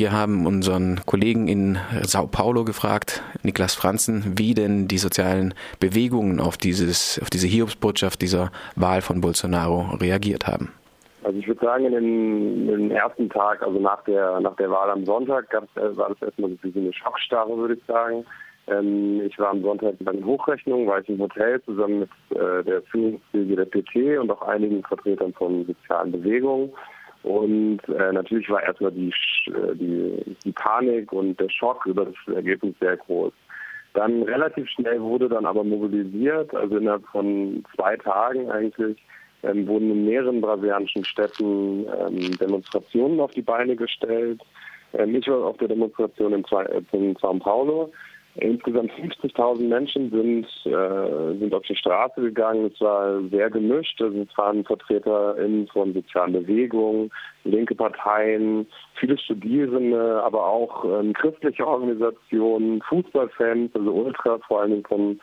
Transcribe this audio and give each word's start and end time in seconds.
Wir 0.00 0.12
haben 0.12 0.46
unseren 0.46 1.02
Kollegen 1.04 1.46
in 1.46 1.76
Sao 2.04 2.26
Paulo 2.26 2.64
gefragt, 2.64 3.22
Niklas 3.42 3.74
Franzen, 3.74 4.38
wie 4.38 4.54
denn 4.54 4.88
die 4.88 4.96
sozialen 4.96 5.52
Bewegungen 5.78 6.40
auf, 6.40 6.56
dieses, 6.56 7.20
auf 7.20 7.28
diese 7.28 7.46
Hiobsbotschaft 7.46 8.22
dieser 8.22 8.50
Wahl 8.76 9.02
von 9.02 9.20
Bolsonaro 9.20 9.94
reagiert 10.00 10.46
haben. 10.46 10.72
Also 11.22 11.38
ich 11.38 11.46
würde 11.46 11.60
sagen, 11.60 11.84
in 11.84 11.92
den, 11.92 12.68
in 12.70 12.88
den, 12.88 12.90
ersten 12.92 13.28
Tag, 13.28 13.60
also 13.62 13.78
nach 13.78 14.02
der 14.04 14.40
nach 14.40 14.56
der 14.56 14.70
Wahl 14.70 14.88
am 14.88 15.04
Sonntag, 15.04 15.52
äh, 15.52 15.94
war 15.98 16.08
das 16.08 16.22
erstmal 16.22 16.56
so 16.62 16.80
eine 16.80 16.94
Schockstarre, 16.94 17.54
würde 17.58 17.74
ich 17.74 17.84
sagen. 17.86 18.24
Ähm, 18.68 19.20
ich 19.26 19.38
war 19.38 19.50
am 19.50 19.60
Sonntag 19.60 19.96
bei 20.00 20.12
den 20.12 20.24
Hochrechnungen, 20.24 20.86
war 20.86 21.00
ich 21.00 21.10
im 21.10 21.18
Hotel 21.18 21.60
zusammen 21.64 21.98
mit 22.00 22.10
äh, 22.30 22.64
der 22.64 22.80
Führungsriege 22.84 23.54
der 23.54 23.66
PT 23.66 24.18
und 24.18 24.30
auch 24.30 24.48
einigen 24.48 24.82
Vertretern 24.82 25.34
von 25.34 25.66
sozialen 25.66 26.12
Bewegungen. 26.12 26.70
Und 27.22 27.80
äh, 27.88 28.12
natürlich 28.12 28.48
war 28.48 28.62
erstmal 28.62 28.92
die, 28.92 29.12
äh, 29.46 29.74
die, 29.74 30.36
die 30.44 30.52
Panik 30.52 31.12
und 31.12 31.38
der 31.38 31.50
Schock 31.50 31.84
über 31.86 32.06
das 32.06 32.34
Ergebnis 32.34 32.74
sehr 32.80 32.96
groß. 32.96 33.32
Dann 33.92 34.22
relativ 34.22 34.68
schnell 34.70 35.00
wurde 35.00 35.28
dann 35.28 35.44
aber 35.44 35.64
mobilisiert, 35.64 36.54
also 36.54 36.76
innerhalb 36.76 37.04
von 37.06 37.64
zwei 37.74 37.96
Tagen 37.96 38.50
eigentlich, 38.50 38.96
ähm, 39.42 39.66
wurden 39.66 39.90
in 39.90 40.04
mehreren 40.04 40.40
brasilianischen 40.40 41.04
Städten 41.04 41.86
ähm, 41.86 42.38
Demonstrationen 42.38 43.20
auf 43.20 43.32
die 43.32 43.42
Beine 43.42 43.74
gestellt. 43.74 44.40
Ähm, 44.92 45.14
ich 45.16 45.26
war 45.28 45.44
auf 45.44 45.56
der 45.58 45.68
Demonstration 45.68 46.32
in, 46.32 46.44
in 46.92 47.16
São 47.16 47.38
Paulo 47.40 47.90
Insgesamt 48.40 48.90
50.000 48.92 49.68
Menschen 49.68 50.10
sind, 50.10 50.46
äh, 50.64 51.38
sind 51.38 51.54
auf 51.54 51.62
die 51.62 51.76
Straße 51.76 52.20
gegangen. 52.20 52.70
Es 52.72 52.80
war 52.80 53.20
sehr 53.30 53.50
gemischt. 53.50 54.00
Also 54.00 54.22
es 54.22 54.38
waren 54.38 54.64
VertreterInnen 54.64 55.68
von 55.68 55.92
sozialen 55.92 56.32
Bewegungen, 56.32 57.10
linke 57.44 57.74
Parteien, 57.74 58.66
viele 58.94 59.18
Studierende, 59.18 60.22
aber 60.22 60.46
auch 60.46 60.84
ähm, 60.84 61.12
christliche 61.12 61.66
Organisationen, 61.66 62.82
Fußballfans, 62.88 63.74
also 63.74 63.90
Ultras, 63.90 64.40
vor 64.48 64.62
allem 64.62 64.84
von 64.84 65.20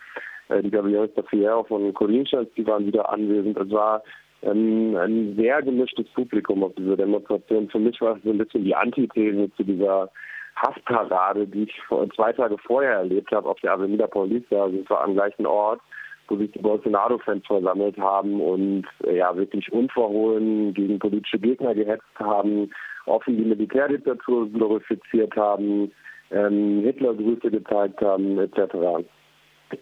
äh, 0.50 0.62
die 0.62 0.72
Gabriel 0.72 1.10
Fierro 1.30 1.64
von 1.64 1.94
Corinthians, 1.94 2.50
die 2.56 2.66
waren 2.68 2.86
wieder 2.86 3.10
anwesend. 3.10 3.58
Es 3.58 3.72
war 3.72 4.04
ähm, 4.44 4.95
ein 4.95 5.36
sehr 5.36 5.62
gemischtes 5.62 6.08
Publikum 6.14 6.64
auf 6.64 6.73
dieser 6.76 6.98
Demonstration. 6.98 7.70
Für 7.70 7.80
mich 7.80 8.00
war 8.02 8.16
es 8.18 8.23
so 8.23 8.30
ein 8.30 8.38
bisschen 8.38 8.64
die 8.64 8.76
Antithese 8.76 9.52
zu 9.56 9.64
dieser 9.64 10.10
Hassparade, 10.58 11.48
die 11.48 11.64
ich 11.64 11.82
zwei 12.16 12.34
Tage 12.34 12.58
vorher 12.58 12.94
erlebt 12.98 13.32
habe 13.32 13.48
auf 13.48 13.60
der 13.62 13.74
Avenida 13.74 14.08
Paulista, 14.08 14.64
also 14.64 14.78
es 14.78 14.90
war 14.90 15.04
am 15.04 15.14
gleichen 15.14 15.46
Ort, 15.46 15.82
wo 16.28 16.36
sich 16.38 16.52
die 16.52 16.60
Bolsonaro-Fans 16.60 17.46
versammelt 17.46 17.98
haben 17.98 18.42
und 18.42 18.86
äh, 19.06 19.18
ja 19.18 19.36
wirklich 19.36 19.72
unverhohlen 19.72 20.74
gegen 20.74 21.00
politische 21.00 21.40
Gegner 21.40 21.74
gehetzt 21.74 22.04
haben, 22.20 22.72
offen 23.06 23.38
die 23.38 23.46
Militärdiktatur 23.46 24.50
glorifiziert 24.50 25.36
haben, 25.36 25.92
ähm, 26.32 26.82
Hitlergrüße 26.84 27.50
gezeigt 27.50 28.02
haben, 28.02 28.38
etc. 28.40 29.06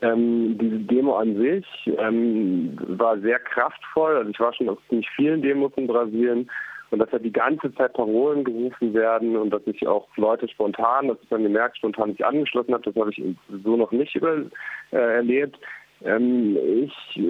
Ähm, 0.02 0.58
diese 0.60 0.80
Demo 0.80 1.16
an 1.16 1.36
sich 1.38 1.66
ähm, 1.98 2.78
war 2.80 3.20
sehr 3.20 3.40
kraftvoll. 3.40 4.18
Also 4.18 4.30
ich 4.30 4.40
war 4.40 4.54
schon 4.54 4.70
auf 4.70 4.80
ziemlich 4.90 5.10
vielen 5.16 5.42
Demos 5.42 5.72
in 5.76 5.88
Brasilien 5.88 6.50
und 6.92 7.00
dass 7.00 7.10
da 7.10 7.20
die 7.20 7.32
ganze 7.32 7.74
Zeit 7.76 7.94
Parolen 7.94 8.44
gerufen 8.44 8.94
werden 8.94 9.36
und 9.36 9.50
dass 9.50 9.64
sich 9.66 9.86
auch 9.88 10.08
Leute 10.18 10.48
spontan, 10.48 11.08
das 11.08 11.20
ist 11.22 11.32
dann 11.32 11.44
gemerkt, 11.44 11.78
spontan 11.78 12.12
sich 12.12 12.26
angeschlossen 12.26 12.74
hat, 12.74 12.86
das 12.86 12.96
habe 12.96 13.12
ich 13.12 13.22
so 13.64 13.76
noch 13.76 13.92
nicht 13.92 14.16
über, 14.16 14.44
äh, 14.92 14.98
erlebt. 14.98 15.58
Ähm, 16.04 16.58
ich 16.84 17.22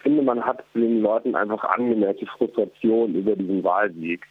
finde, 0.00 0.22
man 0.22 0.44
hat 0.44 0.64
den 0.74 1.02
Leuten 1.02 1.34
einfach 1.34 1.64
angemerkt, 1.64 2.20
die 2.20 2.26
Frustration 2.26 3.14
über 3.14 3.36
diesen 3.36 3.62
Wahlsieg. 3.62 4.26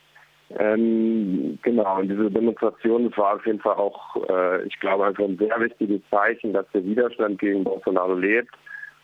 Ähm, 0.60 1.60
genau, 1.62 2.00
und 2.00 2.10
diese 2.10 2.32
Demonstration 2.32 3.12
war 3.18 3.36
auf 3.36 3.46
jeden 3.46 3.60
Fall 3.60 3.76
auch, 3.76 4.16
äh, 4.30 4.64
ich 4.64 4.80
glaube, 4.80 5.06
einfach 5.06 5.26
ein 5.26 5.38
sehr 5.38 5.60
wichtiges 5.60 6.02
Zeichen, 6.10 6.54
dass 6.54 6.66
der 6.74 6.86
Widerstand 6.86 7.40
gegen 7.40 7.66
Bolsonaro 7.66 8.14
lebt 8.14 8.56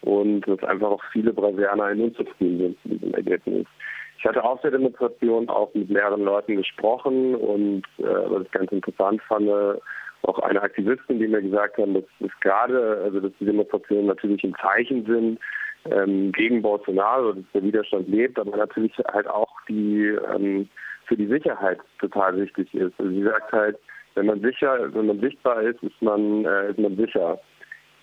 und 0.02 0.47
dass 0.47 0.64
einfach 0.64 0.88
auch 0.89 1.03
viele 1.11 1.34
Brasilianer 1.34 1.91
unzufrieden 2.01 2.59
sind 2.59 2.85
mit 2.85 3.01
diesem 3.01 3.13
Ergebnis. 3.13 3.68
Ich 4.23 4.29
hatte 4.29 4.41
auf 4.41 4.61
der 4.61 4.72
Demonstration 4.72 5.50
auch 5.50 5.73
mit 5.73 5.89
mehreren 5.89 6.23
Leuten 6.23 6.56
gesprochen 6.56 7.35
und 7.35 7.84
äh, 7.97 8.03
was 8.06 8.44
ich 8.44 8.51
ganz 8.51 8.72
interessant 8.72 9.22
fand, 9.23 9.50
auch 10.22 10.39
eine 10.39 10.61
Aktivistin, 10.61 11.19
die 11.19 11.28
mir 11.28 11.41
gesagt 11.41 11.78
haben, 11.78 11.95
dass 11.95 12.06
es 12.22 12.31
gerade, 12.39 13.01
also 13.03 13.19
dass 13.19 13.33
die 13.41 13.45
Demonstrationen 13.45 14.06
natürlich 14.06 14.41
ein 14.45 14.56
Zeichen 14.62 15.06
sind 15.06 15.39
ähm, 15.91 16.31
gegen 16.31 16.62
Bolsonaro, 16.62 17.33
dass 17.33 17.44
der 17.53 17.63
Widerstand 17.63 18.07
lebt, 18.07 18.39
aber 18.39 18.56
natürlich 18.56 18.94
halt 19.12 19.28
auch 19.28 19.51
die 19.67 20.17
ähm, 20.33 20.69
für 21.06 21.17
die 21.17 21.28
Sicherheit 21.28 21.79
total 22.00 22.38
wichtig 22.38 22.73
ist. 22.73 22.94
Also 22.97 23.12
sie 23.12 23.23
sagt 23.23 23.51
halt, 23.51 23.78
wenn 24.16 24.28
man 24.28 24.39
sicher, 24.39 24.94
wenn 24.94 25.07
man 25.07 25.19
sichtbar 25.19 25.62
ist, 25.63 25.83
ist 25.83 26.01
man, 26.01 26.45
äh, 26.45 26.69
ist 26.69 26.79
man 26.79 26.95
sicher. 26.95 27.41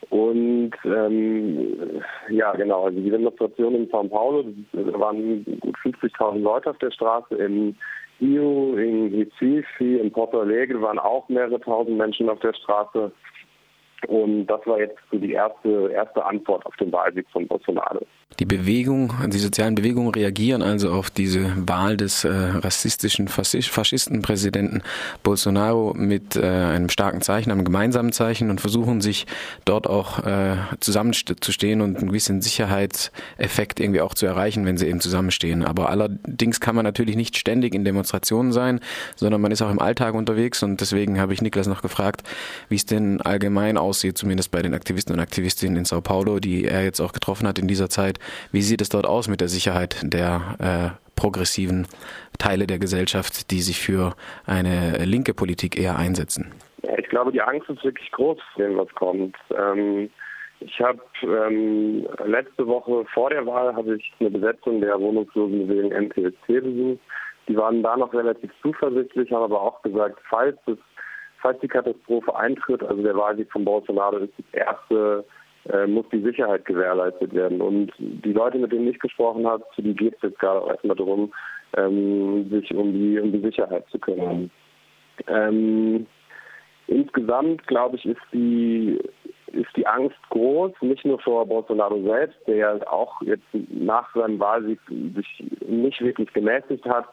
Und 0.09 0.73
ähm, 0.85 2.03
ja, 2.31 2.53
genau, 2.53 2.87
also 2.87 2.99
die 2.99 3.11
Demonstration 3.11 3.75
in 3.75 3.89
São 3.91 4.09
Paulo, 4.09 4.45
da 4.73 4.99
waren 4.99 5.45
gut 5.61 5.77
50.000 5.85 6.39
Leute 6.39 6.71
auf 6.71 6.79
der 6.79 6.91
Straße. 6.91 7.35
In 7.37 7.77
Rio, 8.21 8.75
in 8.77 9.15
Recife, 9.15 9.85
in 9.85 10.11
Porto 10.11 10.41
Alegre 10.41 10.81
waren 10.81 10.99
auch 10.99 11.29
mehrere 11.29 11.61
tausend 11.61 11.99
Menschen 11.99 12.29
auf 12.29 12.41
der 12.41 12.55
Straße. 12.55 13.13
Und 14.09 14.47
das 14.47 14.61
war 14.67 14.79
jetzt 14.79 14.99
so 15.11 15.19
die 15.19 15.33
erste, 15.33 15.91
erste 15.93 16.25
Antwort 16.25 16.65
auf 16.67 16.77
den 16.77 16.93
Wahlsieg 16.93 17.27
von 17.33 17.47
Bolsonaro. 17.47 18.07
Die 18.39 18.47
Bewegung, 18.47 19.13
die 19.27 19.39
sozialen 19.39 19.75
Bewegungen 19.75 20.15
reagieren 20.15 20.63
also 20.63 20.93
auf 20.93 21.11
diese 21.11 21.53
Wahl 21.69 21.97
des 21.97 22.25
äh, 22.25 22.31
rassistischen 22.31 23.29
Faschistenpräsidenten 23.29 24.83
Bolsonaro 25.23 25.93
mit 25.95 26.37
äh, 26.37 26.47
einem 26.47 26.89
starken 26.89 27.21
Zeichen, 27.21 27.51
einem 27.51 27.65
gemeinsamen 27.65 28.13
Zeichen 28.13 28.49
und 28.49 28.61
versuchen 28.61 29.03
sich 29.03 29.27
dort 29.67 29.87
auch 29.87 30.25
äh, 30.25 30.57
zusammenzustehen 30.79 31.83
und 31.83 31.99
einen 31.99 32.09
gewissen 32.09 32.41
Sicherheitseffekt 32.41 33.79
irgendwie 33.79 34.01
auch 34.01 34.15
zu 34.15 34.25
erreichen, 34.25 34.65
wenn 34.65 34.79
sie 34.79 34.87
eben 34.87 35.01
zusammenstehen. 35.01 35.63
Aber 35.63 35.91
allerdings 35.91 36.61
kann 36.61 36.77
man 36.77 36.85
natürlich 36.85 37.17
nicht 37.17 37.37
ständig 37.37 37.75
in 37.75 37.85
Demonstrationen 37.85 38.53
sein, 38.53 38.81
sondern 39.17 39.43
man 39.43 39.53
ist 39.53 39.61
auch 39.61 39.71
im 39.71 39.81
Alltag 39.81 40.15
unterwegs 40.15 40.63
und 40.63 40.81
deswegen 40.81 41.21
habe 41.21 41.35
ich 41.35 41.43
Niklas 41.43 41.67
noch 41.67 41.83
gefragt, 41.83 42.23
wie 42.71 42.77
es 42.77 42.87
denn 42.87 43.21
allgemein 43.21 43.77
aussieht, 43.77 43.91
zumindest 44.15 44.51
bei 44.51 44.63
den 44.63 44.75
Aktivisten 44.75 45.15
und 45.15 45.21
Aktivistinnen 45.21 45.77
in 45.77 45.85
Sao 45.85 46.01
Paulo, 46.01 46.41
die 46.41 46.65
er 46.65 46.83
jetzt 46.83 47.01
auch 47.01 47.13
getroffen 47.13 47.47
hat 47.47 47.59
in 47.59 47.69
dieser 47.69 47.89
Zeit 47.89 48.19
wie 48.53 48.63
sieht 48.63 48.81
es 48.81 48.89
dort 48.89 49.07
aus 49.07 49.29
mit 49.29 49.41
der 49.41 49.49
Sicherheit 49.49 50.01
der 50.03 50.57
äh, 50.59 51.11
progressiven 51.17 51.87
Teile 52.39 52.67
der 52.67 52.79
Gesellschaft, 52.79 53.51
die 53.51 53.61
sich 53.61 53.81
für 53.81 54.15
eine 54.47 55.05
linke 55.05 55.35
Politik 55.35 55.79
eher 55.79 55.97
einsetzen? 55.97 56.53
Ich 56.99 57.09
glaube, 57.09 57.33
die 57.33 57.43
Angst 57.43 57.69
ist 57.69 57.85
wirklich 57.85 58.11
groß 58.13 58.39
dem, 58.57 58.77
was 58.77 58.89
kommt. 58.95 59.37
Ähm, 59.57 60.11
ich 60.61 60.81
habe 60.81 61.01
ähm, 61.23 62.07
letzte 62.25 62.67
Woche 62.67 63.05
vor 63.13 63.31
der 63.31 63.47
Wahl 63.47 63.75
habe 63.75 63.97
ich 63.97 64.13
eine 64.21 64.31
Besetzung 64.31 64.81
der 64.81 64.99
Wohnungslosenbewegung 64.99 65.93
NPSC 65.93 66.61
besucht. 66.61 67.01
Die 67.49 67.57
waren 67.57 67.83
da 67.83 67.97
noch 67.97 68.13
relativ 68.13 68.51
zuversichtlich, 68.63 69.33
haben 69.33 69.43
aber 69.43 69.61
auch 69.61 69.83
gesagt, 69.83 70.19
falls 70.29 70.57
es, 70.67 70.79
falls 71.41 71.61
die 71.61 71.69
Katastrophe 71.69 72.35
eintritt, 72.37 72.83
also 72.83 73.03
der 73.03 73.17
Wahlsieg 73.17 73.51
von 73.51 73.65
Bolsonaro 73.65 74.19
ist 74.19 74.33
das 74.39 74.67
erste 74.67 75.25
äh, 75.69 75.87
muss 75.87 76.07
die 76.11 76.23
Sicherheit 76.23 76.65
gewährleistet 76.65 77.35
werden. 77.35 77.61
Und 77.61 77.93
die 77.99 78.33
Leute, 78.33 78.59
mit 78.59 78.73
denen 78.73 78.89
ich 78.89 78.99
gesprochen 78.99 79.47
habe, 79.47 79.65
für 79.75 79.83
die 79.83 79.95
geht 79.95 80.15
es 80.17 80.23
jetzt 80.23 80.39
gerade 80.39 80.63
auch 80.63 80.71
erstmal 80.71 80.97
darum, 80.97 81.33
ähm, 81.77 82.49
sich 82.51 82.75
um 82.75 82.93
die, 82.93 83.19
um 83.21 83.33
die 83.33 83.41
Sicherheit 83.41 83.85
zu 83.91 83.99
kümmern. 83.99 84.51
Ähm, 85.27 86.07
insgesamt, 86.87 87.67
glaube 87.67 87.97
ich, 87.97 88.07
ist 88.07 88.21
die, 88.33 88.99
ist 89.53 89.77
die 89.77 89.87
Angst 89.87 90.17
groß, 90.31 90.73
nicht 90.81 91.05
nur 91.05 91.21
vor 91.21 91.47
Bolsonaro 91.47 92.03
selbst, 92.05 92.39
der 92.47 92.57
ja 92.57 92.91
auch 92.91 93.21
jetzt 93.23 93.45
nach 93.69 94.13
seinem 94.15 94.41
Wahlsieg 94.41 94.81
sich 94.89 95.45
nicht 95.67 96.01
wirklich 96.01 96.33
gemäßigt 96.33 96.87
hat, 96.87 97.07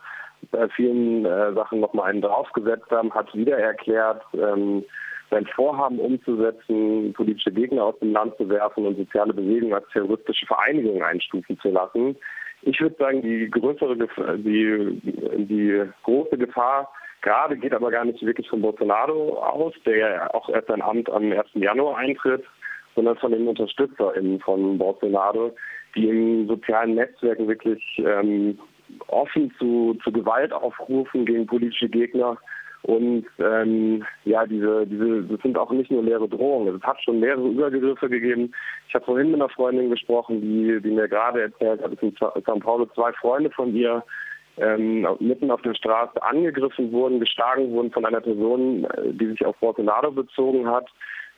bei 0.51 0.67
vielen 0.69 1.25
äh, 1.25 1.53
Sachen 1.53 1.79
nochmal 1.79 2.09
einen 2.09 2.21
draufgesetzt 2.21 2.89
haben, 2.91 3.13
hat 3.13 3.33
wieder 3.35 3.57
erklärt, 3.57 4.23
ähm, 4.33 4.83
sein 5.29 5.45
Vorhaben 5.47 5.99
umzusetzen, 5.99 7.13
politische 7.13 7.51
Gegner 7.51 7.85
aus 7.85 7.99
dem 7.99 8.13
Land 8.13 8.37
zu 8.37 8.47
werfen 8.49 8.85
und 8.85 8.97
soziale 8.97 9.33
Bewegungen 9.33 9.73
als 9.73 9.87
terroristische 9.91 10.45
Vereinigungen 10.45 11.03
einstufen 11.03 11.59
zu 11.59 11.69
lassen. 11.69 12.15
Ich 12.61 12.79
würde 12.79 12.95
sagen, 12.97 13.21
die 13.21 13.49
größere 13.49 13.97
die, 14.37 15.01
die 15.03 15.83
große 16.03 16.37
Gefahr 16.37 16.89
gerade 17.21 17.57
geht 17.57 17.73
aber 17.73 17.91
gar 17.91 18.05
nicht 18.05 18.21
wirklich 18.25 18.49
von 18.49 18.61
Bolsonaro 18.61 19.39
aus, 19.39 19.73
der 19.85 19.97
ja 19.97 20.33
auch 20.33 20.49
erst 20.49 20.67
sein 20.67 20.81
Amt 20.81 21.09
am 21.09 21.31
1. 21.31 21.45
Januar 21.55 21.97
eintritt, 21.97 22.43
sondern 22.95 23.17
von 23.17 23.31
den 23.31 23.47
UnterstützerInnen 23.47 24.39
von 24.39 24.77
Bolsonaro, 24.77 25.55
die 25.95 26.07
in 26.07 26.47
sozialen 26.47 26.95
Netzwerken 26.95 27.47
wirklich 27.47 27.83
ähm, 27.97 28.57
offen 29.07 29.53
zu, 29.59 29.97
zu 30.03 30.11
Gewalt 30.11 30.53
aufrufen 30.53 31.25
gegen 31.25 31.45
politische 31.45 31.89
Gegner 31.89 32.37
und 32.83 33.25
ähm, 33.39 34.05
ja, 34.23 34.45
diese, 34.45 34.85
diese, 34.87 35.23
das 35.23 35.41
sind 35.41 35.57
auch 35.57 35.71
nicht 35.71 35.91
nur 35.91 36.03
leere 36.03 36.29
Drohungen. 36.29 36.75
Es 36.75 36.83
hat 36.83 37.03
schon 37.03 37.19
mehrere 37.19 37.47
Übergriffe 37.47 38.09
gegeben. 38.09 38.53
Ich 38.87 38.95
habe 38.95 39.03
vorhin 39.03 39.31
mit 39.31 39.41
einer 39.41 39.49
Freundin 39.49 39.89
gesprochen, 39.89 40.41
die, 40.41 40.79
die 40.81 40.91
mir 40.91 41.09
gerade 41.09 41.41
erzählt 41.41 41.81
hat, 41.81 41.99
sind 41.99 42.17
in 42.21 42.43
São 42.43 42.59
Paulo 42.61 42.85
zwei 42.95 43.11
Freunde 43.13 43.49
von 43.49 43.75
ihr, 43.75 44.03
ähm, 44.57 45.05
mitten 45.19 45.51
auf 45.51 45.61
der 45.63 45.73
Straße 45.73 46.21
angegriffen 46.23 46.91
wurden, 46.91 47.19
geschlagen 47.19 47.71
wurden 47.71 47.91
von 47.91 48.05
einer 48.05 48.21
Person, 48.21 48.85
äh, 48.85 49.13
die 49.13 49.27
sich 49.27 49.45
auf 49.45 49.57
Bolsonaro 49.57 50.11
bezogen 50.11 50.67
hat, 50.67 50.87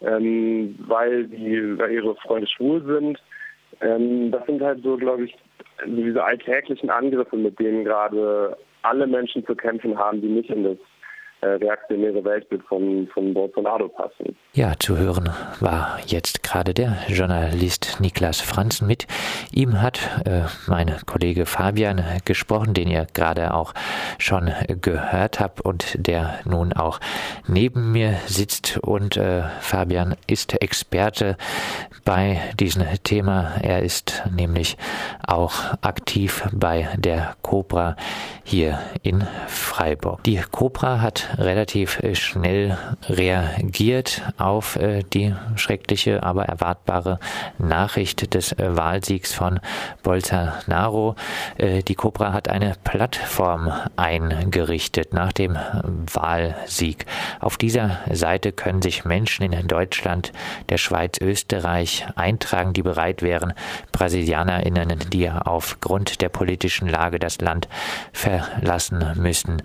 ähm, 0.02 0.76
weil, 0.88 1.26
die, 1.26 1.78
weil 1.80 1.92
ihre 1.92 2.16
Freunde 2.16 2.48
schwul 2.48 2.84
sind. 2.86 3.22
Ähm, 3.82 4.32
das 4.32 4.46
sind 4.46 4.62
halt 4.62 4.84
so, 4.84 4.98
glaube 4.98 5.26
ich, 5.26 5.36
diese 5.86 6.24
alltäglichen 6.24 6.90
Angriffe, 6.90 7.36
mit 7.36 7.60
denen 7.60 7.84
gerade 7.84 8.58
alle 8.82 9.08
Menschen 9.08 9.46
zu 9.46 9.56
kämpfen 9.56 9.98
haben, 9.98 10.22
die 10.22 10.28
nicht 10.28 10.50
in 10.50 10.64
das 10.64 10.78
äh, 11.42 11.48
reaktionäre 11.48 12.24
Weltbild 12.24 12.64
von, 12.64 13.08
von 13.14 13.34
Bolsonaro 13.34 13.88
passen. 13.90 14.36
Ja, 14.52 14.74
zu 14.80 14.98
hören 14.98 15.30
war 15.60 16.00
jetzt 16.08 16.42
gerade 16.42 16.74
der 16.74 16.98
Journalist 17.08 17.98
Niklas 18.00 18.42
Franzen. 18.42 18.88
Mit 18.88 19.06
ihm 19.52 19.80
hat 19.80 20.00
äh, 20.26 20.42
mein 20.66 20.92
Kollege 21.06 21.46
Fabian 21.46 22.04
gesprochen, 22.26 22.74
den 22.74 22.90
ihr 22.90 23.06
gerade 23.14 23.54
auch 23.54 23.76
schon 24.18 24.52
gehört 24.82 25.40
habt 25.40 25.62
und 25.62 25.96
der 26.00 26.40
nun 26.46 26.74
auch 26.74 27.00
neben 27.46 27.92
mir 27.92 28.18
sitzt. 28.26 28.80
Und 28.80 29.18
äh, 29.18 29.44
Fabian 29.62 30.16
ist 30.26 30.60
Experte 30.60 31.38
bei 32.04 32.42
diesem 32.60 32.86
Thema. 33.04 33.52
Er 33.62 33.84
ist 33.84 34.24
nämlich 34.36 34.78
auch 35.28 35.78
aktiv 35.82 36.44
bei 36.52 36.90
der 36.98 37.36
Cobra 37.44 37.96
hier 38.44 38.80
in 39.04 39.28
Freiburg. 39.48 40.24
Die 40.24 40.42
Cobra 40.50 41.02
hat 41.02 41.30
relativ 41.38 42.02
schnell 42.14 42.80
reagiert 43.08 44.24
auf 44.40 44.76
äh, 44.76 45.04
die 45.04 45.36
schreckliche, 45.56 46.24
aber 46.24 46.46
erwartbare 46.46 47.20
Nachricht 47.58 48.34
des 48.34 48.54
äh, 48.54 48.76
Wahlsiegs 48.76 49.34
von 49.34 49.60
Bolsonaro. 50.04 51.16
Die 51.60 51.96
Cobra 51.96 52.34
hat 52.34 52.48
eine 52.48 52.76
Plattform 52.84 53.72
eingerichtet 53.96 55.14
nach 55.14 55.32
dem 55.32 55.58
Wahlsieg. 56.14 57.06
Auf 57.40 57.58
dieser 57.58 58.00
Seite 58.12 58.52
können 58.52 58.82
sich 58.82 59.06
Menschen 59.06 59.52
in 59.52 59.68
Deutschland, 59.68 60.32
der 60.70 60.78
Schweiz, 60.78 61.20
Österreich 61.20 62.06
eintragen, 62.16 62.74
die 62.74 62.82
bereit 62.82 63.22
wären, 63.22 63.54
BrasilianerInnen, 63.92 65.00
die 65.12 65.30
aufgrund 65.30 66.22
der 66.22 66.30
politischen 66.30 66.88
Lage 66.88 67.20
das 67.20 67.42
Land 67.42 67.68
verlassen 68.14 69.14
müssen, 69.16 69.62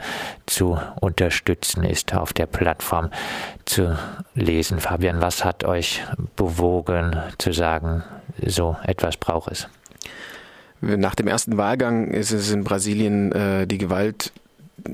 zu 0.46 0.78
unterstützen, 1.00 1.84
ist 1.84 2.14
auf 2.14 2.32
der 2.32 2.46
Plattform 2.46 3.10
zu 3.64 3.96
lesen. 4.34 4.63
Fabian, 4.72 5.20
was 5.20 5.44
hat 5.44 5.64
euch 5.64 6.02
bewogen 6.36 7.16
zu 7.38 7.52
sagen, 7.52 8.02
so 8.44 8.76
etwas 8.84 9.16
braucht 9.16 9.52
es? 9.52 9.68
Nach 10.80 11.14
dem 11.14 11.28
ersten 11.28 11.56
Wahlgang 11.56 12.08
ist 12.08 12.30
es 12.30 12.52
in 12.52 12.64
Brasilien 12.64 13.32
äh, 13.32 13.66
die 13.66 13.78
Gewalt 13.78 14.32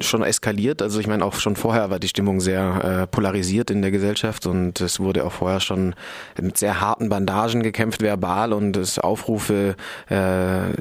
schon 0.00 0.22
eskaliert. 0.22 0.82
Also 0.82 1.00
ich 1.00 1.06
meine, 1.06 1.24
auch 1.24 1.34
schon 1.34 1.56
vorher 1.56 1.90
war 1.90 1.98
die 1.98 2.08
Stimmung 2.08 2.40
sehr 2.40 2.84
äh, 3.02 3.06
polarisiert 3.06 3.70
in 3.70 3.82
der 3.82 3.90
Gesellschaft 3.90 4.46
und 4.46 4.80
es 4.80 5.00
wurde 5.00 5.24
auch 5.24 5.32
vorher 5.32 5.60
schon 5.60 5.94
mit 6.40 6.58
sehr 6.58 6.80
harten 6.80 7.08
Bandagen 7.08 7.62
gekämpft, 7.62 8.02
verbal 8.02 8.52
und 8.52 8.76
es 8.76 8.98
Aufrufe 8.98 9.74
äh, 10.08 10.74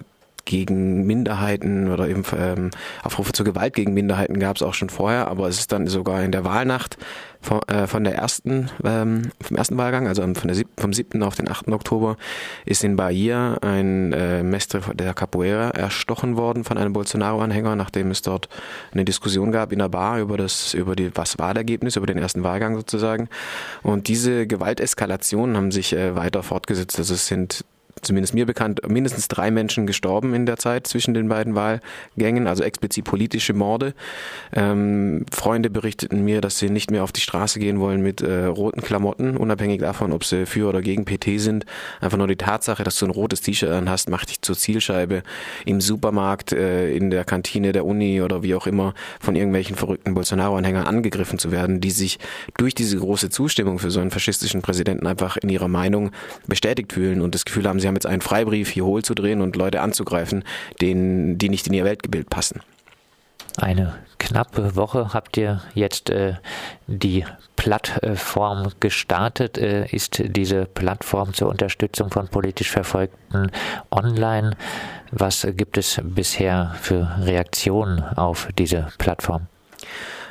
gegen 0.45 1.05
Minderheiten 1.05 1.91
oder 1.91 2.07
eben 2.07 2.23
ähm, 2.37 2.71
Aufrufe 3.03 3.33
zur 3.33 3.45
Gewalt 3.45 3.73
gegen 3.73 3.93
Minderheiten 3.93 4.39
gab 4.39 4.55
es 4.55 4.63
auch 4.63 4.73
schon 4.73 4.89
vorher, 4.89 5.27
aber 5.27 5.47
es 5.47 5.59
ist 5.59 5.71
dann 5.71 5.87
sogar 5.87 6.23
in 6.23 6.31
der 6.31 6.43
Wahlnacht 6.43 6.97
von, 7.41 7.61
äh, 7.67 7.87
von 7.87 8.03
der 8.03 8.15
ersten, 8.15 8.69
ähm, 8.83 9.31
vom 9.41 9.57
ersten 9.57 9.77
Wahlgang, 9.77 10.07
also 10.07 10.21
von 10.21 10.47
der, 10.47 10.65
vom 10.77 10.93
7. 10.93 11.23
auf 11.23 11.35
den 11.35 11.49
8. 11.49 11.69
Oktober, 11.69 12.17
ist 12.65 12.83
in 12.83 12.95
Bahia 12.95 13.57
ein 13.61 14.11
äh, 14.13 14.43
Mestre 14.43 14.81
der 14.93 15.13
Capoeira 15.13 15.69
erstochen 15.69 16.35
worden 16.35 16.63
von 16.63 16.77
einem 16.77 16.93
Bolsonaro-Anhänger, 16.93 17.75
nachdem 17.75 18.11
es 18.11 18.21
dort 18.21 18.49
eine 18.91 19.05
Diskussion 19.05 19.51
gab 19.51 19.71
in 19.71 19.79
der 19.79 19.89
Bar 19.89 20.19
über 20.19 20.37
das, 20.37 20.73
über 20.73 20.95
die, 20.95 21.15
was 21.15 21.39
Wahlergebnis, 21.39 21.95
über 21.95 22.07
den 22.07 22.17
ersten 22.17 22.43
Wahlgang 22.43 22.75
sozusagen. 22.75 23.29
Und 23.83 24.07
diese 24.07 24.45
Gewalteskalationen 24.45 25.55
haben 25.55 25.71
sich 25.71 25.93
äh, 25.93 26.15
weiter 26.15 26.43
fortgesetzt. 26.43 26.99
Also 26.99 27.13
es 27.13 27.27
sind 27.27 27.63
zumindest 28.01 28.33
mir 28.33 28.45
bekannt, 28.45 28.81
mindestens 28.87 29.27
drei 29.27 29.51
Menschen 29.51 29.87
gestorben 29.87 30.33
in 30.33 30.45
der 30.45 30.57
Zeit 30.57 30.87
zwischen 30.87 31.13
den 31.13 31.29
beiden 31.29 31.55
Wahlgängen, 31.55 32.47
also 32.47 32.63
explizit 32.63 33.05
politische 33.05 33.53
Morde. 33.53 33.93
Ähm, 34.53 35.25
Freunde 35.31 35.69
berichteten 35.69 36.23
mir, 36.23 36.41
dass 36.41 36.59
sie 36.59 36.69
nicht 36.69 36.91
mehr 36.91 37.03
auf 37.03 37.11
die 37.11 37.21
Straße 37.21 37.59
gehen 37.59 37.79
wollen 37.79 38.01
mit 38.01 38.21
äh, 38.21 38.45
roten 38.45 38.81
Klamotten, 38.81 39.37
unabhängig 39.37 39.81
davon, 39.81 40.11
ob 40.11 40.23
sie 40.23 40.45
für 40.45 40.69
oder 40.69 40.81
gegen 40.81 41.05
PT 41.05 41.39
sind. 41.39 41.65
Einfach 42.01 42.17
nur 42.17 42.27
die 42.27 42.35
Tatsache, 42.35 42.83
dass 42.83 42.97
du 42.99 43.05
ein 43.05 43.11
rotes 43.11 43.41
T-Shirt 43.41 43.71
an 43.71 43.89
hast, 43.89 44.09
macht 44.09 44.29
dich 44.29 44.41
zur 44.41 44.55
Zielscheibe 44.55 45.23
im 45.65 45.81
Supermarkt, 45.81 46.53
äh, 46.53 46.91
in 46.95 47.09
der 47.09 47.25
Kantine 47.25 47.71
der 47.71 47.85
Uni 47.85 48.21
oder 48.21 48.43
wie 48.43 48.55
auch 48.55 48.67
immer 48.67 48.93
von 49.19 49.35
irgendwelchen 49.35 49.75
verrückten 49.75 50.13
Bolsonaro-Anhängern 50.13 50.87
angegriffen 50.87 51.39
zu 51.39 51.51
werden, 51.51 51.81
die 51.81 51.91
sich 51.91 52.19
durch 52.57 52.75
diese 52.75 52.97
große 52.97 53.29
Zustimmung 53.29 53.79
für 53.79 53.91
so 53.91 53.99
einen 53.99 54.11
faschistischen 54.11 54.61
Präsidenten 54.61 55.07
einfach 55.07 55.37
in 55.37 55.49
ihrer 55.49 55.67
Meinung 55.67 56.11
bestätigt 56.47 56.93
fühlen 56.93 57.21
und 57.21 57.35
das 57.35 57.45
Gefühl 57.45 57.67
haben, 57.67 57.79
sie 57.79 57.87
haben 57.89 57.95
jetzt 57.95 58.05
einen 58.05 58.21
Freibrief, 58.21 58.69
hier 58.69 58.85
hohl 58.85 59.03
zu 59.03 59.13
drehen 59.13 59.41
und 59.41 59.55
Leute 59.55 59.81
anzugreifen, 59.81 60.43
denen, 60.79 61.37
die 61.37 61.49
nicht 61.49 61.67
in 61.67 61.73
ihr 61.73 61.83
Weltbild 61.83 62.29
passen. 62.29 62.61
Eine 63.57 63.95
knappe 64.19 64.75
Woche 64.75 65.13
habt 65.13 65.35
ihr 65.35 65.61
jetzt 65.73 66.09
äh, 66.09 66.35
die 66.87 67.25
Plattform 67.55 68.71
gestartet. 68.79 69.57
Äh, 69.57 69.87
ist 69.87 70.21
diese 70.23 70.65
Plattform 70.65 71.33
zur 71.33 71.49
Unterstützung 71.49 72.09
von 72.09 72.29
politisch 72.29 72.71
Verfolgten 72.71 73.51
online? 73.91 74.55
Was 75.11 75.45
gibt 75.55 75.77
es 75.77 75.99
bisher 76.03 76.75
für 76.79 77.17
Reaktionen 77.21 78.01
auf 78.01 78.47
diese 78.57 78.87
Plattform? 78.97 79.47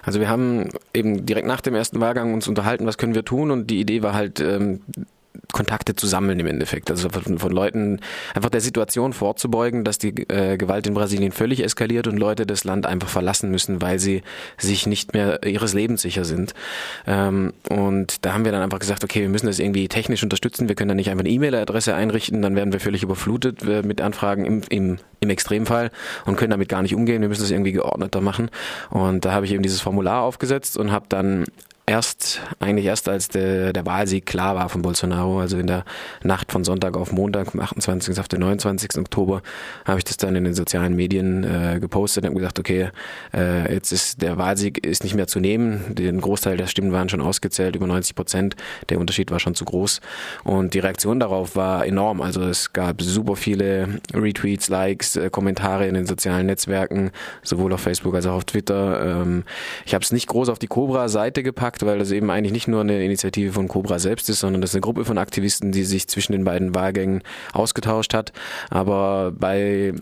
Also 0.02 0.20
wir 0.20 0.28
haben 0.30 0.70
eben 0.94 1.26
direkt 1.26 1.46
nach 1.46 1.60
dem 1.60 1.74
ersten 1.74 2.00
Wahlgang 2.00 2.32
uns 2.32 2.48
unterhalten, 2.48 2.86
was 2.86 2.96
können 2.96 3.14
wir 3.14 3.24
tun 3.24 3.50
und 3.50 3.66
die 3.66 3.80
Idee 3.80 4.02
war 4.02 4.14
halt, 4.14 4.40
ähm, 4.40 4.80
Kontakte 5.52 5.96
zu 5.96 6.06
sammeln 6.06 6.38
im 6.40 6.46
Endeffekt. 6.46 6.90
Also 6.90 7.08
von, 7.08 7.38
von 7.38 7.52
Leuten 7.52 8.00
einfach 8.34 8.50
der 8.50 8.60
Situation 8.60 9.12
vorzubeugen, 9.12 9.84
dass 9.84 9.98
die 9.98 10.10
äh, 10.28 10.56
Gewalt 10.56 10.86
in 10.86 10.94
Brasilien 10.94 11.32
völlig 11.32 11.62
eskaliert 11.62 12.06
und 12.06 12.18
Leute 12.18 12.46
das 12.46 12.64
Land 12.64 12.86
einfach 12.86 13.08
verlassen 13.08 13.50
müssen, 13.50 13.80
weil 13.80 13.98
sie 13.98 14.22
sich 14.58 14.86
nicht 14.86 15.14
mehr 15.14 15.44
ihres 15.44 15.74
Lebens 15.74 16.02
sicher 16.02 16.24
sind. 16.24 16.54
Ähm, 17.06 17.52
und 17.70 18.24
da 18.24 18.34
haben 18.34 18.44
wir 18.44 18.52
dann 18.52 18.62
einfach 18.62 18.78
gesagt, 18.78 19.04
okay, 19.04 19.22
wir 19.22 19.28
müssen 19.28 19.46
das 19.46 19.58
irgendwie 19.58 19.88
technisch 19.88 20.22
unterstützen. 20.22 20.68
Wir 20.68 20.74
können 20.74 20.88
da 20.88 20.94
nicht 20.94 21.10
einfach 21.10 21.24
eine 21.24 21.30
E-Mail-Adresse 21.30 21.94
einrichten, 21.94 22.42
dann 22.42 22.54
werden 22.54 22.72
wir 22.72 22.80
völlig 22.80 23.02
überflutet 23.02 23.62
äh, 23.62 23.82
mit 23.82 24.00
Anfragen 24.00 24.44
im, 24.44 24.62
im, 24.68 24.98
im 25.20 25.30
Extremfall 25.30 25.90
und 26.26 26.36
können 26.36 26.50
damit 26.50 26.68
gar 26.68 26.82
nicht 26.82 26.94
umgehen. 26.94 27.22
Wir 27.22 27.28
müssen 27.28 27.42
das 27.42 27.50
irgendwie 27.50 27.72
geordneter 27.72 28.20
machen. 28.20 28.50
Und 28.90 29.24
da 29.24 29.32
habe 29.32 29.46
ich 29.46 29.52
eben 29.52 29.62
dieses 29.62 29.80
Formular 29.80 30.22
aufgesetzt 30.22 30.76
und 30.76 30.92
habe 30.92 31.06
dann 31.08 31.44
erst, 31.88 32.40
eigentlich 32.60 32.86
erst 32.86 33.08
als 33.08 33.28
der, 33.28 33.72
der 33.72 33.86
Wahlsieg 33.86 34.26
klar 34.26 34.54
war 34.54 34.68
von 34.68 34.82
Bolsonaro, 34.82 35.40
also 35.40 35.58
in 35.58 35.66
der 35.66 35.84
Nacht 36.22 36.52
von 36.52 36.62
Sonntag 36.64 36.96
auf 36.96 37.12
Montag, 37.12 37.52
vom 37.52 37.60
28. 37.60 38.18
auf 38.20 38.28
den 38.28 38.40
29. 38.40 38.98
Oktober, 38.98 39.42
habe 39.84 39.98
ich 39.98 40.04
das 40.04 40.18
dann 40.18 40.36
in 40.36 40.44
den 40.44 40.54
sozialen 40.54 40.94
Medien 40.94 41.44
äh, 41.44 41.78
gepostet 41.80 42.24
und 42.24 42.30
habe 42.30 42.40
gesagt, 42.40 42.58
okay, 42.58 42.90
äh, 43.34 43.72
jetzt 43.72 43.92
ist 43.92 44.22
der 44.22 44.36
Wahlsieg 44.36 44.86
ist 44.86 45.02
nicht 45.02 45.14
mehr 45.14 45.26
zu 45.26 45.40
nehmen. 45.40 45.94
Den 45.94 46.20
Großteil 46.20 46.56
der 46.56 46.66
Stimmen 46.66 46.92
waren 46.92 47.08
schon 47.08 47.20
ausgezählt, 47.20 47.76
über 47.76 47.86
90 47.86 48.14
Prozent. 48.14 48.56
Der 48.90 48.98
Unterschied 48.98 49.30
war 49.30 49.40
schon 49.40 49.54
zu 49.54 49.64
groß. 49.64 50.00
Und 50.44 50.74
die 50.74 50.80
Reaktion 50.80 51.20
darauf 51.20 51.56
war 51.56 51.86
enorm. 51.86 52.20
Also 52.20 52.42
es 52.42 52.72
gab 52.72 53.00
super 53.00 53.36
viele 53.36 54.00
Retweets, 54.12 54.68
Likes, 54.68 55.16
äh, 55.16 55.30
Kommentare 55.30 55.86
in 55.86 55.94
den 55.94 56.06
sozialen 56.06 56.46
Netzwerken, 56.46 57.10
sowohl 57.42 57.72
auf 57.72 57.80
Facebook 57.80 58.14
als 58.14 58.26
auch 58.26 58.34
auf 58.34 58.44
Twitter. 58.44 59.22
Ähm, 59.22 59.44
ich 59.86 59.94
habe 59.94 60.04
es 60.04 60.12
nicht 60.12 60.26
groß 60.26 60.48
auf 60.50 60.58
die 60.58 60.66
Cobra-Seite 60.66 61.42
gepackt, 61.42 61.77
gemacht, 61.78 61.92
weil 61.92 61.98
das 61.98 62.10
eben 62.10 62.30
eigentlich 62.30 62.52
nicht 62.52 62.68
nur 62.68 62.80
eine 62.80 63.04
Initiative 63.04 63.52
von 63.52 63.68
Cobra 63.68 63.98
selbst 63.98 64.28
ist, 64.28 64.40
sondern 64.40 64.60
das 64.60 64.70
ist 64.70 64.76
eine 64.76 64.82
Gruppe 64.82 65.04
von 65.04 65.18
Aktivisten, 65.18 65.72
die 65.72 65.84
sich 65.84 66.08
zwischen 66.08 66.32
den 66.32 66.44
beiden 66.44 66.74
Wahlgängen 66.74 67.22
ausgetauscht 67.52 68.14
hat. 68.14 68.32
Aber 68.70 69.32
bei 69.36 69.94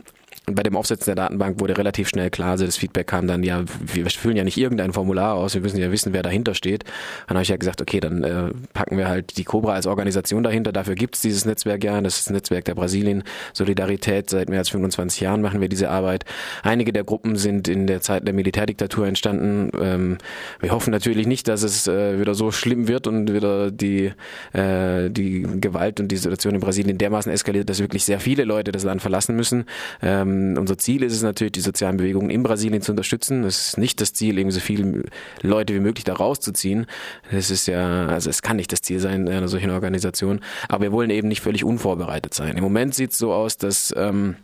bei 0.47 0.63
dem 0.63 0.77
Aufsetzen 0.77 1.07
der 1.07 1.17
Datenbank 1.17 1.59
wurde 1.59 1.77
relativ 1.77 2.09
schnell 2.09 2.31
klar, 2.31 2.53
also 2.53 2.65
das 2.65 2.77
Feedback 2.77 3.09
kam 3.09 3.27
dann, 3.27 3.43
ja, 3.43 3.65
wir 3.81 4.07
füllen 4.07 4.37
ja 4.37 4.45
nicht 4.45 4.57
irgendein 4.57 4.93
Formular 4.93 5.35
aus, 5.35 5.55
wir 5.55 5.61
müssen 5.61 5.79
ja 5.79 5.91
wissen, 5.91 6.13
wer 6.13 6.23
dahinter 6.23 6.55
steht. 6.55 6.85
Dann 7.27 7.37
habe 7.37 7.43
ich 7.43 7.49
ja 7.49 7.57
gesagt, 7.57 7.83
okay, 7.83 7.99
dann 7.99 8.23
äh, 8.23 8.51
packen 8.73 8.97
wir 8.97 9.09
halt 9.09 9.39
die 9.39 9.45
Cobra 9.45 9.73
als 9.73 9.89
Organisation 9.89 10.45
dahinter. 10.45 10.71
Dafür 10.71 10.95
gibt 10.95 11.17
es 11.17 11.21
dieses 11.21 11.47
Netzwerk 11.47 11.83
ja. 11.83 12.01
Das 12.01 12.19
ist 12.19 12.27
das 12.27 12.33
Netzwerk 12.33 12.65
der 12.65 12.77
Brasilien 12.77 13.25
Solidarität. 13.55 14.31
Seit 14.31 14.49
mehr 14.49 14.61
als 14.61 14.69
25 14.69 15.21
Jahren 15.21 15.43
machen 15.43 15.61
wir 15.61 15.69
diese 15.69 15.91
Arbeit. 15.91 16.25
Einige 16.63 16.93
der 16.93 17.03
Gruppen 17.03 17.35
sind 17.35 17.67
in 17.67 17.89
der 17.89 18.01
Zeit 18.01 18.25
der 18.25 18.35
Militärdiktatur 18.35 19.09
entstanden. 19.09 19.71
Ähm, 19.81 20.19
wir 20.61 20.71
hoffen 20.71 20.93
natürlich 20.93 21.27
nicht, 21.27 21.49
dass 21.49 21.65
es 21.65 21.89
äh, 21.89 22.21
wieder 22.21 22.35
so 22.35 22.53
schlimm 22.53 22.87
wird 22.87 23.09
und 23.09 23.33
wieder 23.33 23.73
die, 23.73 24.13
äh, 24.53 25.11
die 25.11 25.43
Gewalt 25.61 25.99
und 25.99 26.07
die 26.07 26.17
Situation 26.17 26.55
in 26.55 26.61
Brasilien 26.61 26.99
dermaßen 26.99 27.33
eskaliert, 27.33 27.69
dass 27.69 27.81
wirklich 27.81 28.05
sehr 28.05 28.21
viele 28.21 28.45
Leute 28.45 28.71
das 28.71 28.85
Land 28.85 29.03
verlassen 29.03 29.35
müssen. 29.35 29.65
Ähm, 30.03 30.36
ähm, 30.37 30.59
unser 30.59 30.79
Ziel 30.79 31.03
ist 31.03 31.13
es 31.13 31.23
natürlich, 31.23 31.53
die 31.53 31.61
sozialen 31.61 31.97
Bewegungen 31.97 32.31
in 32.31 32.43
Brasilien 32.43 32.83
zu 32.83 32.93
unterstützen. 32.93 33.45
Es 33.45 33.69
ist 33.69 33.79
nicht 33.79 34.01
das 34.01 34.13
Ziel, 34.13 34.39
irgendwie 34.39 34.55
so 34.55 34.61
viele 34.61 35.05
Leute 35.43 35.75
wie 35.75 35.81
möglich 35.81 36.05
da 36.05 36.15
rauszuziehen. 36.15 36.87
Das 37.31 37.51
ist 37.51 37.67
ja, 37.67 38.07
also 38.07 38.31
es 38.31 38.43
kann 38.43 38.57
nicht 38.57 38.73
das 38.73 38.83
Ziel 38.83 39.01
sein 39.01 39.29
einer 39.29 39.49
solchen 39.49 39.71
Organisation. 39.71 40.41
Aber 40.69 40.85
wir 40.85 40.93
wollen 40.93 41.11
eben 41.11 41.29
nicht 41.29 41.41
völlig 41.41 41.65
unvorbereitet 41.65 42.35
sein. 42.35 42.57
Im 42.57 42.63
Moment 42.63 42.95
sieht 42.95 43.13
es 43.13 43.19
so 43.19 43.33
aus, 43.33 43.57
dass 43.57 43.95
ähm, 43.97 44.37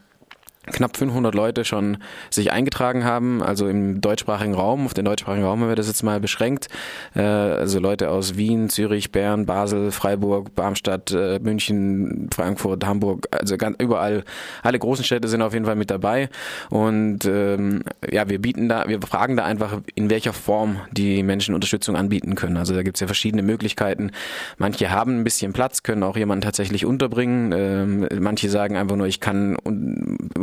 knapp 0.67 0.97
500 0.97 1.35
Leute 1.35 1.65
schon 1.65 1.99
sich 2.31 2.53
eingetragen 2.53 3.05
haben, 3.05 3.43
also 3.43 3.67
im 3.67 4.01
deutschsprachigen 4.01 4.55
Raum. 4.55 4.87
Auf 4.87 4.95
den 4.95 5.05
deutschsprachigen 5.05 5.45
Raum 5.45 5.61
haben 5.61 5.69
wir 5.69 5.77
das 5.77 5.89
jetzt 5.89 6.03
mal 6.03 6.21
beschränkt. 6.21 6.69
Äh, 7.15 7.23
also 7.23 7.81
Leute 7.81 8.11
aus 8.11 8.37
Wien, 8.37 8.69
Zürich, 8.69 9.11
Bern, 9.11 9.47
Basel, 9.47 9.91
Freiburg, 9.91 10.55
Barmstadt, 10.55 11.11
äh, 11.13 11.41
München, 11.41 12.29
Frankfurt, 12.33 12.87
Hamburg, 12.87 13.27
also 13.31 13.57
ganz 13.57 13.77
überall. 13.81 14.25
Alle 14.63 14.79
großen 14.79 15.05
Städte 15.05 15.29
sind 15.29 15.43
auf 15.43 15.53
jeden 15.53 15.65
Fall 15.65 15.77
mit 15.77 15.91
dabei. 15.91 16.29
Und 16.71 17.25
ähm, 17.25 17.83
ja, 18.11 18.29
wir 18.29 18.41
bieten 18.41 18.69
da, 18.69 18.85
wir 18.87 19.01
fragen 19.03 19.37
da 19.37 19.45
einfach, 19.45 19.81
in 19.95 20.11
welcher 20.11 20.33
Form 20.33 20.81
die 20.93 21.23
Menschen 21.23 21.55
Unterstützung 21.55 21.97
anbieten 21.97 22.35
können. 22.35 22.57
Also 22.57 22.75
da 22.75 22.83
gibt 22.83 22.97
es 22.97 23.01
ja 23.01 23.07
verschiedene 23.07 23.43
Möglichkeiten. 23.43 24.13
Manche 24.59 24.91
haben 24.91 25.19
ein 25.19 25.25
bisschen 25.25 25.53
Platz, 25.53 25.83
können 25.83 26.03
auch 26.05 26.17
jemanden 26.17 26.43
tatsächlich 26.43 26.87
unterbringen. 26.87 27.53
Ähm, 27.53 28.09
manche 28.21 28.49
sagen 28.49 28.77
einfach 28.77 28.97
nur, 28.97 29.07
ich 29.07 29.21
kann 29.21 29.57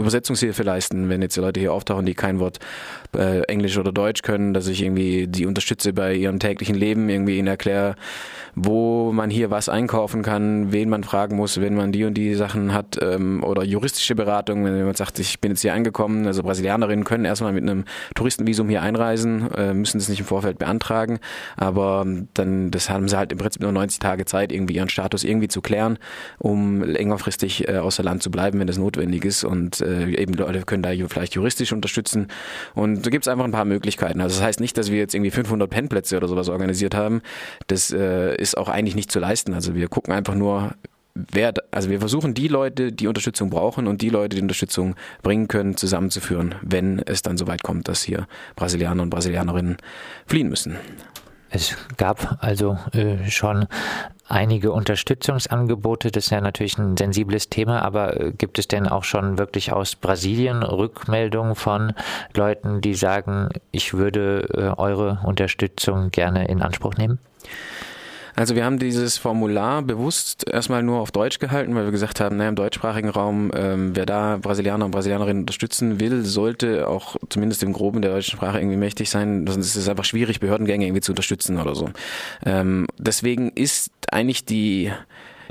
Übersetzungshilfe 0.09 0.63
leisten, 0.63 1.09
wenn 1.09 1.21
jetzt 1.21 1.37
Leute 1.37 1.59
hier 1.59 1.71
auftauchen, 1.71 2.05
die 2.05 2.15
kein 2.15 2.39
Wort 2.39 2.59
äh, 3.15 3.41
Englisch 3.43 3.77
oder 3.77 3.91
Deutsch 3.91 4.23
können, 4.23 4.53
dass 4.53 4.67
ich 4.67 4.81
irgendwie 4.81 5.27
die 5.27 5.45
unterstütze 5.45 5.93
bei 5.93 6.15
ihrem 6.15 6.39
täglichen 6.39 6.75
Leben, 6.75 7.09
irgendwie 7.09 7.37
ihnen 7.37 7.47
erkläre, 7.47 7.95
wo 8.55 9.11
man 9.11 9.29
hier 9.29 9.51
was 9.51 9.69
einkaufen 9.69 10.23
kann, 10.23 10.71
wen 10.71 10.89
man 10.89 11.03
fragen 11.03 11.35
muss, 11.35 11.61
wenn 11.61 11.75
man 11.75 11.91
die 11.91 12.05
und 12.05 12.15
die 12.15 12.33
Sachen 12.33 12.73
hat 12.73 12.97
ähm, 13.01 13.43
oder 13.43 13.63
juristische 13.63 14.15
Beratung, 14.15 14.65
wenn 14.65 14.75
jemand 14.75 14.97
sagt, 14.97 15.19
ich 15.19 15.39
bin 15.39 15.51
jetzt 15.51 15.61
hier 15.61 15.73
angekommen, 15.73 16.25
also 16.25 16.41
Brasilianerinnen 16.41 17.05
können 17.05 17.25
erstmal 17.25 17.53
mit 17.53 17.63
einem 17.63 17.85
Touristenvisum 18.15 18.67
hier 18.69 18.81
einreisen, 18.81 19.51
äh, 19.53 19.73
müssen 19.73 19.99
das 19.99 20.09
nicht 20.09 20.19
im 20.19 20.25
Vorfeld 20.25 20.57
beantragen, 20.57 21.19
aber 21.55 22.05
dann 22.33 22.71
das 22.71 22.89
haben 22.89 23.07
sie 23.07 23.17
halt 23.17 23.31
im 23.31 23.37
Prinzip 23.37 23.61
nur 23.61 23.71
90 23.71 23.99
Tage 23.99 24.25
Zeit, 24.25 24.51
irgendwie 24.51 24.75
ihren 24.75 24.89
Status 24.89 25.23
irgendwie 25.23 25.47
zu 25.47 25.61
klären, 25.61 25.99
um 26.37 26.81
längerfristig 26.81 27.67
äh, 27.67 27.77
außer 27.77 28.03
Land 28.03 28.23
zu 28.23 28.31
bleiben, 28.31 28.59
wenn 28.59 28.67
das 28.67 28.77
notwendig 28.77 29.25
ist. 29.25 29.43
Und 29.43 29.81
äh, 29.81 29.98
eben 30.07 30.33
Leute 30.33 30.61
können 30.61 30.83
da 30.83 30.91
vielleicht 31.07 31.35
juristisch 31.35 31.73
unterstützen 31.73 32.27
und 32.75 33.05
da 33.05 33.09
gibt 33.09 33.25
es 33.25 33.27
einfach 33.27 33.45
ein 33.45 33.51
paar 33.51 33.65
Möglichkeiten. 33.65 34.21
Also 34.21 34.37
das 34.37 34.45
heißt 34.45 34.59
nicht, 34.59 34.77
dass 34.77 34.91
wir 34.91 34.97
jetzt 34.97 35.13
irgendwie 35.13 35.31
500 35.31 35.69
Pennplätze 35.69 36.17
oder 36.17 36.27
sowas 36.27 36.49
organisiert 36.49 36.95
haben. 36.95 37.21
Das 37.67 37.91
äh, 37.91 38.35
ist 38.35 38.57
auch 38.57 38.69
eigentlich 38.69 38.95
nicht 38.95 39.11
zu 39.11 39.19
leisten. 39.19 39.53
Also 39.53 39.75
wir 39.75 39.87
gucken 39.87 40.13
einfach 40.13 40.35
nur, 40.35 40.71
wer, 41.13 41.53
also 41.71 41.89
wir 41.89 41.99
versuchen 41.99 42.33
die 42.33 42.47
Leute, 42.47 42.91
die 42.91 43.07
Unterstützung 43.07 43.49
brauchen 43.49 43.87
und 43.87 44.01
die 44.01 44.09
Leute, 44.09 44.35
die 44.35 44.41
Unterstützung 44.41 44.95
bringen 45.21 45.47
können, 45.47 45.77
zusammenzuführen, 45.77 46.55
wenn 46.61 46.99
es 46.99 47.21
dann 47.21 47.37
soweit 47.37 47.63
kommt, 47.63 47.87
dass 47.87 48.03
hier 48.03 48.27
Brasilianer 48.55 49.03
und 49.03 49.09
Brasilianerinnen 49.09 49.77
fliehen 50.25 50.49
müssen. 50.49 50.77
Es 51.51 51.75
gab 51.97 52.37
also 52.41 52.77
äh, 52.93 53.29
schon 53.29 53.65
einige 54.29 54.71
Unterstützungsangebote. 54.71 56.11
Das 56.11 56.25
ist 56.25 56.29
ja 56.29 56.41
natürlich 56.41 56.77
ein 56.77 56.95
sensibles 56.95 57.49
Thema, 57.49 57.81
aber 57.81 58.19
äh, 58.19 58.31
gibt 58.31 58.59
es 58.59 58.67
denn 58.67 58.87
auch 58.87 59.03
schon 59.03 59.37
wirklich 59.37 59.71
aus 59.71 59.95
Brasilien 59.95 60.63
Rückmeldungen 60.63 61.55
von 61.55 61.93
Leuten, 62.35 62.81
die 62.81 62.93
sagen, 62.93 63.49
ich 63.71 63.93
würde 63.93 64.47
äh, 64.53 64.79
eure 64.79 65.19
Unterstützung 65.23 66.11
gerne 66.11 66.47
in 66.47 66.61
Anspruch 66.61 66.95
nehmen? 66.95 67.19
Also 68.39 68.55
wir 68.55 68.63
haben 68.63 68.79
dieses 68.79 69.17
Formular 69.17 69.81
bewusst 69.81 70.49
erstmal 70.49 70.81
nur 70.81 71.01
auf 71.01 71.11
Deutsch 71.11 71.39
gehalten, 71.39 71.75
weil 71.75 71.83
wir 71.83 71.91
gesagt 71.91 72.21
haben, 72.21 72.37
naja, 72.37 72.47
im 72.47 72.55
deutschsprachigen 72.55 73.09
Raum, 73.09 73.51
ähm, 73.53 73.97
wer 73.97 74.05
da 74.05 74.37
Brasilianer 74.41 74.85
und 74.85 74.91
Brasilianerinnen 74.91 75.41
unterstützen 75.43 75.99
will, 75.99 76.23
sollte 76.23 76.87
auch 76.87 77.17
zumindest 77.27 77.63
im 77.63 77.73
Groben 77.73 78.01
der 78.01 78.11
deutschen 78.11 78.37
Sprache 78.37 78.57
irgendwie 78.57 78.77
mächtig 78.77 79.09
sein. 79.09 79.45
Sonst 79.45 79.67
ist 79.67 79.75
es 79.75 79.89
einfach 79.89 80.05
schwierig, 80.05 80.39
Behördengänge 80.39 80.85
irgendwie 80.85 81.01
zu 81.01 81.11
unterstützen 81.11 81.59
oder 81.59 81.75
so. 81.75 81.89
Ähm, 82.45 82.87
deswegen 82.97 83.49
ist 83.49 83.91
eigentlich 84.09 84.45
die 84.45 84.89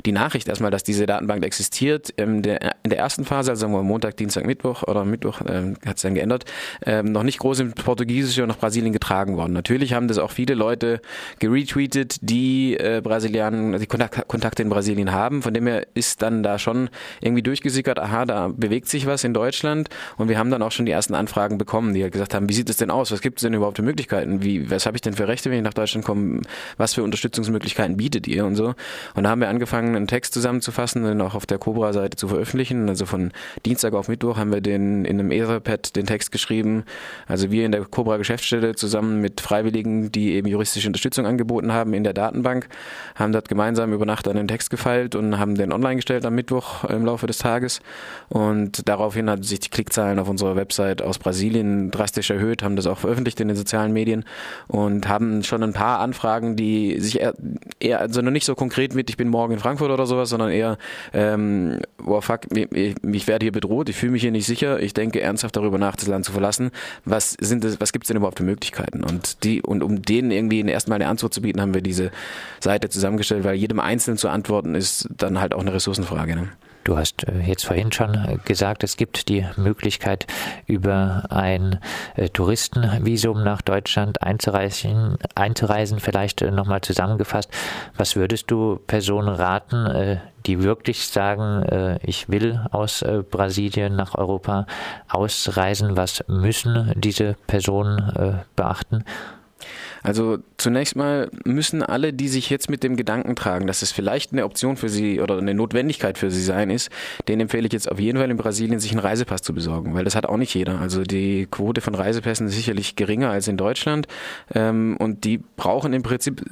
die 0.05 0.11
Nachricht 0.11 0.47
erstmal, 0.47 0.71
dass 0.71 0.83
diese 0.83 1.05
Datenbank 1.05 1.43
existiert. 1.43 2.09
In 2.11 2.41
der, 2.41 2.75
in 2.83 2.89
der 2.89 2.99
ersten 2.99 3.25
Phase, 3.25 3.51
also 3.51 3.61
sagen 3.61 3.73
wir 3.73 3.83
Montag, 3.83 4.17
Dienstag, 4.17 4.45
Mittwoch 4.45 4.83
oder 4.83 5.05
Mittwoch 5.05 5.41
äh, 5.41 5.73
hat 5.85 5.97
es 5.97 6.01
dann 6.01 6.15
geändert, 6.15 6.45
ähm, 6.85 7.11
noch 7.11 7.23
nicht 7.23 7.39
groß 7.39 7.59
in 7.59 7.73
Portugiesische 7.73 8.43
und 8.43 8.49
nach 8.49 8.57
Brasilien 8.57 8.93
getragen 8.93 9.35
worden. 9.35 9.53
Natürlich 9.53 9.93
haben 9.93 10.07
das 10.07 10.17
auch 10.17 10.31
viele 10.31 10.53
Leute 10.53 11.01
geretweetet, 11.39 12.17
die 12.21 12.77
äh, 12.77 13.01
Brasilianer, 13.03 13.79
die 13.79 13.87
Kontakt, 13.87 14.27
Kontakte 14.27 14.63
in 14.63 14.69
Brasilien 14.69 15.11
haben. 15.11 15.41
Von 15.41 15.53
dem 15.53 15.67
her 15.67 15.85
ist 15.93 16.21
dann 16.21 16.43
da 16.43 16.59
schon 16.59 16.89
irgendwie 17.21 17.43
durchgesickert, 17.43 17.99
aha, 17.99 18.25
da 18.25 18.49
bewegt 18.55 18.87
sich 18.87 19.05
was 19.05 19.23
in 19.23 19.33
Deutschland 19.33 19.89
und 20.17 20.29
wir 20.29 20.37
haben 20.37 20.49
dann 20.49 20.61
auch 20.61 20.71
schon 20.71 20.85
die 20.85 20.91
ersten 20.91 21.15
Anfragen 21.15 21.57
bekommen, 21.57 21.93
die 21.93 22.03
halt 22.03 22.13
gesagt 22.13 22.33
haben, 22.33 22.47
wie 22.47 22.53
sieht 22.53 22.69
es 22.69 22.77
denn 22.77 22.89
aus? 22.89 23.11
Was 23.11 23.21
gibt 23.21 23.39
es 23.39 23.43
denn 23.43 23.53
überhaupt 23.53 23.77
für 23.77 23.83
Möglichkeiten? 23.83 24.43
Wie, 24.43 24.69
was 24.71 24.85
habe 24.85 24.95
ich 24.95 25.01
denn 25.01 25.13
für 25.13 25.27
Rechte, 25.27 25.49
wenn 25.49 25.57
ich 25.57 25.63
nach 25.63 25.73
Deutschland 25.73 26.05
komme? 26.05 26.41
Was 26.77 26.93
für 26.93 27.03
Unterstützungsmöglichkeiten 27.03 27.97
bietet 27.97 28.27
ihr 28.27 28.45
und 28.45 28.55
so? 28.55 28.75
Und 29.15 29.23
da 29.23 29.29
haben 29.29 29.41
wir 29.41 29.49
angefangen, 29.49 29.88
angefangen, 29.89 29.95
einen 29.95 30.07
Text 30.07 30.33
zusammenzufassen, 30.33 31.03
den 31.03 31.21
auch 31.21 31.35
auf 31.35 31.45
der 31.45 31.57
Cobra-Seite 31.57 32.17
zu 32.17 32.27
veröffentlichen. 32.27 32.89
Also 32.89 33.05
von 33.05 33.31
Dienstag 33.65 33.93
auf 33.93 34.07
Mittwoch 34.07 34.37
haben 34.37 34.51
wir 34.51 34.61
den 34.61 35.05
in 35.05 35.19
einem 35.19 35.31
Etherpad 35.31 35.95
den 35.95 36.05
Text 36.05 36.31
geschrieben. 36.31 36.83
Also 37.27 37.51
wir 37.51 37.65
in 37.65 37.71
der 37.71 37.85
Cobra-Geschäftsstelle 37.85 38.75
zusammen 38.75 39.21
mit 39.21 39.41
Freiwilligen, 39.41 40.11
die 40.11 40.33
eben 40.33 40.47
juristische 40.47 40.87
Unterstützung 40.87 41.25
angeboten 41.25 41.71
haben 41.71 41.93
in 41.93 42.03
der 42.03 42.13
Datenbank, 42.13 42.67
haben 43.15 43.31
dort 43.31 43.49
gemeinsam 43.49 43.93
über 43.93 44.05
Nacht 44.05 44.27
an 44.27 44.35
den 44.35 44.47
Text 44.47 44.69
gefeilt 44.69 45.15
und 45.15 45.39
haben 45.39 45.55
den 45.55 45.71
online 45.71 45.97
gestellt 45.97 46.25
am 46.25 46.35
Mittwoch 46.35 46.83
im 46.85 47.05
Laufe 47.05 47.27
des 47.27 47.37
Tages. 47.37 47.81
Und 48.29 48.87
daraufhin 48.87 49.29
hat 49.29 49.43
sich 49.45 49.59
die 49.59 49.69
Klickzahlen 49.69 50.19
auf 50.19 50.29
unserer 50.29 50.55
Website 50.55 51.01
aus 51.01 51.19
Brasilien 51.19 51.91
drastisch 51.91 52.29
erhöht, 52.29 52.63
haben 52.63 52.75
das 52.75 52.87
auch 52.87 52.99
veröffentlicht 52.99 53.39
in 53.39 53.47
den 53.47 53.57
sozialen 53.57 53.93
Medien 53.93 54.25
und 54.67 55.07
haben 55.07 55.43
schon 55.43 55.63
ein 55.63 55.73
paar 55.73 55.99
Anfragen, 55.99 56.55
die 56.55 56.99
sich 56.99 57.19
eher, 57.19 57.33
eher 57.79 57.99
also 57.99 58.21
noch 58.21 58.31
nicht 58.31 58.45
so 58.45 58.55
konkret 58.55 58.93
mit, 58.95 59.09
ich 59.09 59.17
bin 59.17 59.29
morgen 59.29 59.53
in 59.53 59.59
Frankfurt 59.59 59.78
Frankfurt 59.79 59.91
oder 59.91 60.05
sowas, 60.05 60.29
sondern 60.29 60.51
eher, 60.51 60.77
ähm, 61.13 61.79
oh 62.05 62.21
fuck, 62.21 62.41
ich, 62.55 62.95
ich 63.01 63.27
werde 63.27 63.45
hier 63.45 63.51
bedroht, 63.51 63.89
ich 63.89 63.95
fühle 63.95 64.11
mich 64.11 64.21
hier 64.21 64.31
nicht 64.31 64.45
sicher, 64.45 64.79
ich 64.79 64.93
denke 64.93 65.21
ernsthaft 65.21 65.55
darüber 65.55 65.77
nach, 65.77 65.95
das 65.95 66.07
Land 66.07 66.25
zu 66.25 66.31
verlassen. 66.31 66.71
Was 67.05 67.35
sind 67.39 67.63
das, 67.63 67.79
was 67.79 67.91
gibt 67.91 68.05
es 68.05 68.07
denn 68.09 68.17
überhaupt 68.17 68.37
für 68.37 68.43
Möglichkeiten? 68.43 69.03
Und 69.03 69.43
die, 69.43 69.61
und 69.61 69.81
um 69.81 70.01
denen 70.01 70.31
irgendwie 70.31 70.61
erstmal 70.61 70.97
eine 70.97 71.07
Antwort 71.07 71.33
zu 71.33 71.41
bieten, 71.41 71.61
haben 71.61 71.73
wir 71.73 71.81
diese 71.81 72.11
Seite 72.59 72.89
zusammengestellt, 72.89 73.43
weil 73.43 73.55
jedem 73.55 73.79
Einzelnen 73.79 74.17
zu 74.17 74.29
antworten 74.29 74.75
ist 74.75 75.07
dann 75.17 75.39
halt 75.39 75.53
auch 75.53 75.61
eine 75.61 75.73
Ressourcenfrage. 75.73 76.35
Ne? 76.35 76.49
Du 76.89 76.97
hast 76.97 77.27
äh, 77.27 77.41
jetzt 77.41 77.67
vorhin 77.67 77.91
schon 77.91 78.15
äh, 78.15 78.37
gesagt, 78.45 78.83
es 78.83 78.97
gibt 78.97 79.29
die 79.29 79.45
Möglichkeit, 79.57 80.25
über 80.65 81.21
ein 81.29 81.79
äh, 82.15 82.29
Touristenvisum 82.29 83.43
nach 83.43 83.61
Deutschland 83.61 84.23
einzureisen. 84.23 85.19
einzureisen. 85.35 85.99
Vielleicht 85.99 86.41
nochmal 86.41 86.81
zusammengefasst, 86.81 87.51
was 87.95 88.15
würdest 88.15 88.49
du 88.49 88.79
Personen 88.87 89.29
raten, 89.29 90.19
die 90.47 90.63
wirklich 90.63 91.07
sagen, 91.07 91.99
ich 92.01 92.29
will 92.29 92.59
aus 92.71 93.03
Brasilien 93.29 93.95
nach 93.95 94.15
Europa 94.15 94.65
ausreisen? 95.07 95.95
Was 95.95 96.23
müssen 96.27 96.93
diese 96.95 97.35
Personen 97.45 98.43
beachten? 98.55 99.03
Also 100.03 100.39
zunächst 100.57 100.95
mal 100.95 101.29
müssen 101.45 101.83
alle, 101.83 102.13
die 102.13 102.27
sich 102.27 102.49
jetzt 102.49 102.69
mit 102.69 102.83
dem 102.83 102.95
Gedanken 102.95 103.35
tragen, 103.35 103.67
dass 103.67 103.81
es 103.81 103.91
vielleicht 103.91 104.31
eine 104.31 104.45
Option 104.45 104.77
für 104.77 104.89
sie 104.89 105.19
oder 105.21 105.37
eine 105.37 105.53
Notwendigkeit 105.53 106.17
für 106.17 106.31
sie 106.31 106.43
sein 106.43 106.69
ist, 106.69 106.89
denen 107.27 107.41
empfehle 107.41 107.67
ich 107.67 107.73
jetzt 107.73 107.91
auf 107.91 107.99
jeden 107.99 108.17
Fall 108.17 108.29
in 108.29 108.37
Brasilien 108.37 108.79
sich 108.79 108.91
einen 108.91 108.99
Reisepass 108.99 109.41
zu 109.41 109.53
besorgen, 109.53 109.93
weil 109.93 110.03
das 110.03 110.15
hat 110.15 110.25
auch 110.25 110.37
nicht 110.37 110.53
jeder. 110.53 110.79
Also 110.79 111.03
die 111.03 111.47
Quote 111.49 111.81
von 111.81 111.95
Reisepässen 111.95 112.47
ist 112.47 112.55
sicherlich 112.55 112.95
geringer 112.95 113.29
als 113.29 113.47
in 113.47 113.57
Deutschland 113.57 114.07
ähm, 114.53 114.95
und 114.99 115.23
die 115.23 115.37
brauchen 115.37 115.93
im 115.93 116.03
Prinzip, 116.03 116.43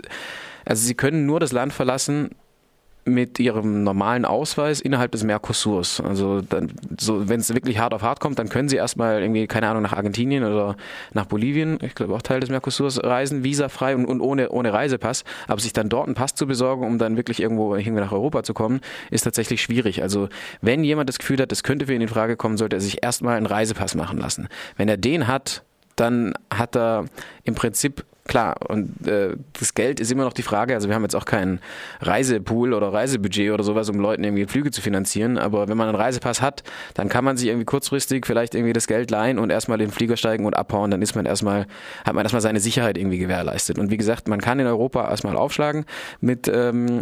also 0.66 0.86
sie 0.86 0.96
können 0.96 1.26
nur 1.26 1.40
das 1.40 1.52
Land 1.52 1.74
verlassen, 1.74 2.32
mit 3.08 3.40
ihrem 3.40 3.84
normalen 3.84 4.26
Ausweis 4.26 4.82
innerhalb 4.82 5.12
des 5.12 5.24
Mercosurs. 5.24 6.02
Also 6.02 6.42
dann, 6.42 6.72
so, 7.00 7.30
wenn 7.30 7.40
es 7.40 7.54
wirklich 7.54 7.80
hart 7.80 7.94
auf 7.94 8.02
hart 8.02 8.20
kommt, 8.20 8.38
dann 8.38 8.50
können 8.50 8.70
sie 8.70 8.76
erstmal 8.76 9.22
irgendwie, 9.22 9.48
keine 9.48 9.68
Ahnung, 9.68 9.84
nach 9.84 9.94
Argentinien 9.94 10.44
oder 10.44 10.76
nach 11.14 11.26
Bolivien, 11.26 11.80
ich 11.82 11.96
glaube 11.96 12.14
auch 12.14 12.22
Teil 12.22 12.40
des 12.40 12.50
Mercosurs, 12.50 13.04
reisen, 13.04 13.44
visafrei 13.44 13.96
und, 13.96 14.06
und 14.06 14.22
ohne, 14.22 14.50
ohne 14.50 14.74
Reisepass. 14.74 15.24
Aber 15.48 15.60
sich 15.60 15.74
dann 15.74 15.90
dort 15.90 16.08
einen 16.08 16.16
Pass 16.16 16.36
zu 16.36 16.46
besorgen, 16.48 16.86
um 16.86 16.98
dann 16.98 17.18
wirklich 17.18 17.42
irgendwo 17.42 17.76
irgendwie 17.76 18.02
nach 18.02 18.12
Europa 18.12 18.44
zu 18.44 18.54
kommen, 18.54 18.82
ist 19.10 19.24
tatsächlich 19.24 19.62
schwierig. 19.62 20.02
Also 20.02 20.30
wenn 20.62 20.84
jemand 20.84 21.10
das 21.10 21.20
Gefühl 21.20 21.40
hat, 21.40 21.52
das 21.52 21.64
könnte 21.64 21.86
für 21.86 21.94
ihn 21.94 22.02
in 22.02 22.08
Frage 22.08 22.36
kommen, 22.36 22.58
sollte 22.58 22.76
er 22.76 22.82
sich 22.82 23.04
erstmal 23.04 23.38
einen 23.38 23.46
Reisepass 23.46 23.96
machen 23.96 24.20
lassen. 24.20 24.48
Wenn 24.76 24.90
er 24.90 24.98
den 24.98 25.28
hat, 25.28 25.64
dann 25.96 26.34
hat 26.54 26.76
er 26.76 27.06
im 27.44 27.56
Prinzip 27.56 28.06
klar, 28.28 28.56
und 28.68 29.08
äh, 29.08 29.36
das 29.60 29.74
Geld 29.74 30.00
ist 30.00 30.12
immer 30.12 30.24
noch 30.24 30.34
die 30.34 30.44
Frage, 30.44 30.74
also 30.74 30.88
wir 30.88 30.96
haben 30.96 31.04
jetzt 31.04 31.16
auch 31.16 31.26
keinen 31.26 31.60
Reisepool 32.02 32.74
oder 32.74 32.94
Reisebudget 32.94 33.52
oder 33.52 33.64
sowas, 33.64 33.90
um 33.90 34.00
Leuten 34.00 34.24
irgendwie 34.24 34.46
Flüge 34.46 34.72
zu 34.72 34.82
finanzieren, 34.82 35.38
aber 35.38 35.68
wenn 35.68 35.78
man 35.78 35.88
einen 35.88 35.98
Reisepass 35.98 36.42
hat, 36.42 36.64
dann 36.94 37.10
kann 37.10 37.24
man 37.24 37.38
sich 37.38 37.48
irgendwie 37.48 37.66
kurzfristig 37.66 38.26
vielleicht 38.26 38.56
irgendwie 38.56 38.74
das 38.74 38.88
Geld 38.88 39.12
leihen 39.12 39.40
und 39.40 39.50
erstmal 39.50 39.80
in 39.82 39.88
den 39.88 39.92
Flieger 39.92 40.18
steigen 40.18 40.46
und 40.46 40.56
abhauen, 40.56 40.92
dann 40.92 41.02
ist 41.02 41.16
man 41.16 41.26
erstmal, 41.26 41.66
hat 42.06 42.14
man 42.14 42.26
erstmal 42.26 42.42
seine 42.42 42.60
Sicherheit 42.60 42.98
irgendwie 42.98 43.18
gewährleistet. 43.18 43.80
Und 43.80 43.92
wie 43.92 43.98
gesagt, 43.98 44.28
man 44.28 44.42
kann 44.42 44.60
in 44.60 44.68
Europa 44.68 45.10
erstmal 45.10 45.36
aufschlagen 45.36 45.86
mit, 46.22 46.48
ähm, 46.54 47.02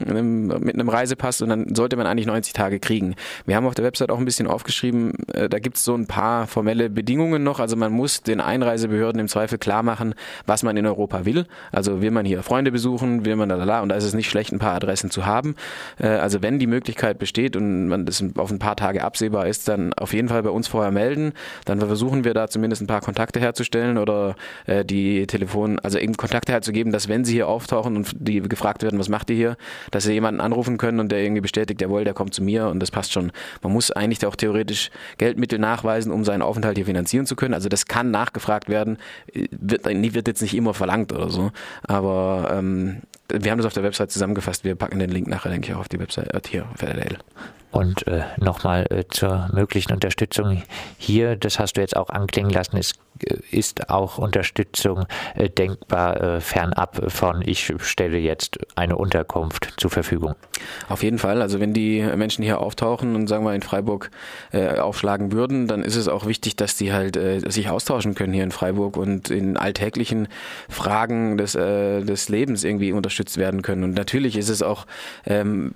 mit 0.60 0.76
einem 0.76 0.90
Reisepass 0.90 1.42
und 1.42 1.50
dann 1.50 1.76
sollte 1.76 1.98
man 1.98 2.08
eigentlich 2.08 2.28
90 2.28 2.54
Tage 2.54 2.80
kriegen. 2.80 3.16
Wir 3.46 3.56
haben 3.56 3.66
auf 3.66 3.76
der 3.76 3.86
Website 3.86 4.12
auch 4.12 4.20
ein 4.20 4.26
bisschen 4.26 4.48
aufgeschrieben, 4.48 5.14
äh, 5.34 5.50
da 5.50 5.60
gibt 5.60 5.78
es 5.78 5.84
so 5.84 5.96
ein 5.96 6.08
paar 6.08 6.48
formelle 6.48 6.90
Bedingungen 6.90 7.44
noch, 7.44 7.60
also 7.60 7.76
man 7.76 7.92
muss 7.92 8.24
den 8.24 8.40
Einreisebehörden 8.40 9.20
im 9.20 9.28
Zweifel 9.28 9.58
klar 9.58 9.84
machen, 9.84 10.16
was 10.46 10.64
man 10.64 10.78
in 10.78 10.86
Europa 10.86 11.15
Europa 11.16 11.26
will. 11.26 11.46
Also 11.72 12.02
will 12.02 12.12
man 12.12 12.26
hier 12.26 12.44
Freunde 12.44 12.72
besuchen, 12.72 13.26
will 13.26 13.36
man 13.36 13.50
da, 13.50 13.64
da, 13.64 13.82
und 13.82 13.90
da 13.90 13.96
ist 13.96 14.04
es 14.04 14.14
nicht 14.14 14.30
schlecht, 14.30 14.52
ein 14.52 14.60
paar 14.60 14.74
Adressen 14.74 15.10
zu 15.10 15.26
haben. 15.26 15.56
Äh, 16.00 16.08
also 16.08 16.42
wenn 16.42 16.60
die 16.60 16.68
Möglichkeit 16.68 17.20
besteht 17.20 17.56
und 17.56 17.88
man 17.88 18.06
das 18.06 18.24
auf 18.38 18.52
ein 18.52 18.60
paar 18.60 18.76
Tage 18.76 19.04
absehbar 19.04 19.48
ist, 19.48 19.68
dann 19.68 19.94
auf 19.94 20.14
jeden 20.14 20.30
Fall 20.30 20.44
bei 20.44 20.50
uns 20.50 20.68
vorher 20.68 20.92
melden. 20.92 21.34
Dann 21.66 21.80
versuchen 21.80 22.24
wir 22.24 22.34
da 22.34 22.48
zumindest 22.48 22.82
ein 22.82 22.88
paar 22.88 23.02
Kontakte 23.02 23.40
herzustellen 23.40 23.98
oder 23.98 24.36
äh, 24.66 24.84
die 24.84 25.28
Telefon, 25.28 25.80
also 25.80 25.98
eben 25.98 26.18
Kontakte 26.18 26.52
herzugeben, 26.52 26.92
dass 26.92 27.08
wenn 27.08 27.26
sie 27.26 27.34
hier 27.34 27.48
auftauchen 27.48 27.96
und 27.96 28.16
die 28.20 28.42
gefragt 28.42 28.84
werden, 28.84 29.00
was 29.00 29.10
macht 29.10 29.30
ihr 29.30 29.36
hier, 29.36 29.58
dass 29.92 30.04
sie 30.04 30.14
jemanden 30.14 30.42
anrufen 30.42 30.78
können 30.78 31.00
und 31.00 31.12
der 31.12 31.22
irgendwie 31.22 31.42
bestätigt, 31.42 31.82
jawohl, 31.82 32.04
der 32.04 32.14
kommt 32.14 32.34
zu 32.34 32.44
mir 32.44 32.68
und 32.68 32.80
das 32.80 32.92
passt 32.92 33.14
schon. 33.14 33.32
Man 33.62 33.74
muss 33.74 33.92
eigentlich 33.92 34.26
auch 34.26 34.36
theoretisch 34.36 34.90
Geldmittel 35.18 35.60
nachweisen, 35.60 36.12
um 36.12 36.24
seinen 36.24 36.42
Aufenthalt 36.42 36.78
hier 36.78 36.86
finanzieren 36.86 37.26
zu 37.26 37.36
können. 37.36 37.54
Also 37.54 37.70
das 37.70 37.86
kann 37.86 38.12
nachgefragt 38.12 38.70
werden, 38.70 38.98
wird, 39.34 39.86
wird 39.86 40.28
jetzt 40.28 40.42
nicht 40.42 40.56
immer 40.56 40.74
verlangt 40.74 41.05
oder 41.12 41.30
so, 41.30 41.52
aber 41.84 42.50
ähm, 42.52 43.02
wir 43.30 43.52
haben 43.52 43.58
das 43.58 43.66
auf 43.66 43.74
der 43.74 43.84
Website 43.84 44.12
zusammengefasst. 44.12 44.64
Wir 44.64 44.76
packen 44.76 45.00
den 45.00 45.10
Link 45.10 45.28
nachher, 45.28 45.50
denke 45.50 45.70
ich, 45.70 45.76
auch 45.76 45.82
auf 45.82 45.90
die 45.90 46.00
Website 46.00 46.34
äh, 46.34 46.42
hier 46.48 46.68
auf 46.74 46.82
RDL. 46.82 47.18
Und 47.76 48.08
äh, 48.08 48.24
nochmal 48.38 48.88
äh, 48.90 49.04
zur 49.10 49.50
möglichen 49.52 49.92
Unterstützung 49.92 50.64
hier, 50.98 51.36
das 51.36 51.60
hast 51.60 51.76
du 51.76 51.82
jetzt 51.82 51.98
auch 51.98 52.08
anklingen 52.08 52.50
lassen, 52.50 52.78
es 52.78 52.94
äh, 53.20 53.36
ist 53.52 53.90
auch 53.90 54.18
Unterstützung 54.18 55.08
äh, 55.36 55.50
denkbar 55.50 56.22
äh, 56.22 56.40
fernab 56.40 57.12
von, 57.12 57.42
ich 57.46 57.74
stelle 57.80 58.18
jetzt 58.18 58.60
eine 58.76 58.96
Unterkunft 58.96 59.74
zur 59.76 59.90
Verfügung. 59.90 60.36
Auf 60.88 61.04
jeden 61.04 61.18
Fall. 61.18 61.42
Also 61.42 61.60
wenn 61.60 61.74
die 61.74 62.02
Menschen 62.02 62.46
hier 62.46 62.62
auftauchen 62.62 63.14
und 63.14 63.28
sagen 63.28 63.44
wir 63.44 63.54
in 63.54 63.62
Freiburg 63.62 64.10
äh, 64.54 64.80
aufschlagen 64.80 65.34
würden, 65.34 65.68
dann 65.68 65.84
ist 65.84 65.98
es 65.98 66.08
auch 66.08 66.26
wichtig, 66.26 66.56
dass 66.56 66.78
die 66.78 66.94
halt 66.94 67.18
äh, 67.18 67.42
sich 67.42 67.68
austauschen 67.68 68.16
können 68.16 68.32
hier 68.32 68.46
in 68.46 68.52
Freiburg 68.52 68.96
und 68.96 69.30
in 69.30 69.58
alltäglichen 69.58 70.30
Fragen 70.70 71.38
des, 71.38 71.56
äh, 71.56 72.04
des 72.04 72.30
Lebens 72.30 72.64
irgendwie 72.64 72.94
unterstützt 72.94 73.38
werden 73.38 73.64
können. 73.64 73.84
Und 73.84 73.96
natürlich 73.96 74.38
ist 74.38 74.48
es 74.48 74.64
auch 74.64 74.86
ähm, 75.26 75.74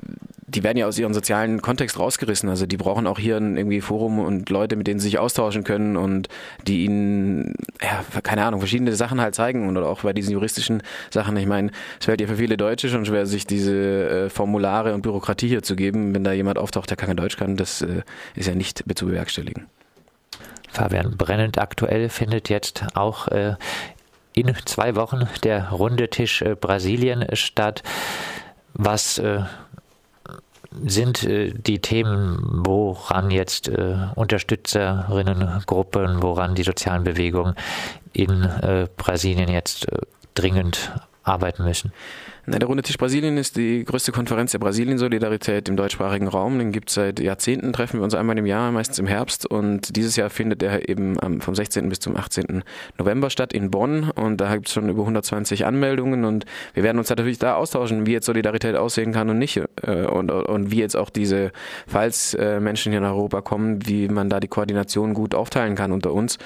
die 0.50 0.64
werden 0.64 0.78
ja 0.78 0.88
aus 0.88 0.98
ihrem 0.98 1.14
sozialen 1.14 1.62
Kontext 1.62 2.00
rausgerissen. 2.00 2.50
Also 2.50 2.66
die 2.66 2.78
brauchen 2.78 3.08
auch 3.08 3.20
hier 3.20 3.38
ein 3.38 3.58
irgendwie 3.58 3.82
Forum 3.82 4.20
und 4.20 4.50
Leute, 4.50 4.76
mit 4.76 4.88
denen 4.88 5.00
sie 5.00 5.08
sich 5.08 5.20
austauschen 5.20 5.64
können 5.64 5.98
und 5.98 6.28
die 6.68 6.86
ihnen, 6.86 7.54
ja, 7.82 8.04
keine 8.22 8.46
Ahnung, 8.46 8.60
verschiedene 8.60 8.96
Sachen 8.96 9.22
halt 9.22 9.36
zeigen 9.36 9.68
und 9.68 9.78
auch 9.78 10.02
bei 10.02 10.14
diesen 10.14 10.32
juristischen 10.32 10.82
Sachen. 11.12 11.38
Ich 11.38 11.46
meine, 11.46 11.72
es 12.00 12.06
fällt 12.06 12.22
ja 12.22 12.28
für 12.28 12.38
viele 12.38 12.58
Deutsche 12.58 12.90
schon 12.90 13.06
schwer, 13.06 13.26
sich 13.26 13.46
diese 13.46 13.74
äh, 14.26 14.30
Formulare 14.30 14.94
und 14.94 15.02
Bürokratie 15.02 15.48
hier 15.48 15.64
zu 15.64 15.76
geben. 15.76 16.14
Wenn 16.16 16.24
da 16.24 16.32
jemand 16.32 16.58
auftaucht, 16.58 16.90
der 16.90 16.98
kein 16.98 17.16
Deutsch 17.16 17.38
kann, 17.38 17.56
das 17.56 17.82
äh, 17.82 18.02
ist 18.36 18.48
ja 18.48 18.56
nicht 18.56 18.84
zu 18.96 19.06
bewerkstelligen. 19.06 19.68
Fabian, 20.72 21.18
brennend 21.18 21.58
aktuell 21.58 22.10
findet 22.10 22.50
jetzt 22.50 22.86
auch 22.94 23.28
äh, 23.30 23.56
in 24.34 24.54
zwei 24.66 24.96
Wochen 24.96 25.28
der 25.44 25.70
runde 25.72 26.10
Tisch 26.10 26.42
äh, 26.42 26.56
Brasilien 26.56 27.26
statt. 27.34 27.84
Was 28.74 29.18
äh, 29.18 29.42
sind 30.86 31.24
äh, 31.24 31.52
die 31.54 31.80
Themen, 31.80 32.62
woran 32.66 33.32
jetzt 33.32 33.68
äh, 33.68 33.96
Unterstützerinnengruppen, 34.16 36.22
woran 36.22 36.56
die 36.56 36.64
sozialen 36.64 37.04
Bewegungen 37.04 37.56
in 38.14 38.44
äh, 38.44 38.88
Brasilien 38.98 39.50
jetzt 39.50 39.92
äh, 39.92 39.98
dringend 40.36 40.92
arbeiten 41.24 41.64
müssen? 41.64 41.92
Na, 42.52 42.58
der 42.58 42.68
Runde 42.68 42.82
Tisch 42.82 42.98
Brasilien 42.98 43.38
ist 43.38 43.58
die 43.58 43.86
größte 43.86 44.12
Konferenz 44.12 44.54
der 44.54 44.58
Brasilien-Solidarität 44.58 45.70
im 45.70 45.78
deutschsprachigen 45.78 46.28
Raum. 46.28 46.58
Den 46.58 46.72
gibt 46.72 46.90
es 46.90 46.96
seit 46.96 47.20
Jahrzehnten, 47.20 47.74
treffen 47.74 48.00
wir 48.00 48.04
uns 48.04 48.16
einmal 48.16 48.40
im 48.40 48.48
Jahr, 48.48 48.72
meistens 48.72 48.98
im 48.98 49.06
Herbst. 49.06 49.46
Und 49.46 49.96
dieses 49.96 50.16
Jahr 50.16 50.32
findet 50.32 50.64
er 50.64 50.90
eben 50.90 51.16
vom 51.42 51.54
16. 51.54 51.88
bis 51.90 52.00
zum 52.00 52.18
18. 52.18 52.64
November 52.98 53.30
statt 53.30 53.54
in 53.54 53.70
Bonn. 53.70 54.10
Und 54.10 54.38
da 54.42 54.56
gibt 54.56 54.68
es 54.68 54.74
schon 54.74 54.90
über 54.90 55.02
120 55.02 55.68
Anmeldungen. 55.68 56.26
Und 56.26 56.46
wir 56.74 56.82
werden 56.82 56.98
uns 56.98 57.10
natürlich 57.10 57.38
da 57.38 57.54
austauschen, 57.54 58.08
wie 58.08 58.14
jetzt 58.14 58.26
Solidarität 58.26 58.76
aussehen 58.76 59.14
kann 59.14 59.30
und 59.30 59.38
nicht. 59.38 59.62
Äh, 59.84 60.08
und, 60.08 60.32
und 60.32 60.72
wie 60.72 60.80
jetzt 60.80 60.98
auch 60.98 61.12
diese, 61.12 61.52
falls 61.86 62.34
äh, 62.34 62.60
Menschen 62.60 62.92
hier 62.92 63.02
nach 63.02 63.12
Europa 63.12 63.42
kommen, 63.42 63.86
wie 63.86 64.08
man 64.08 64.28
da 64.28 64.40
die 64.40 64.48
Koordination 64.48 65.14
gut 65.14 65.36
aufteilen 65.36 65.76
kann 65.76 65.92
unter 65.92 66.14
uns. 66.14 66.40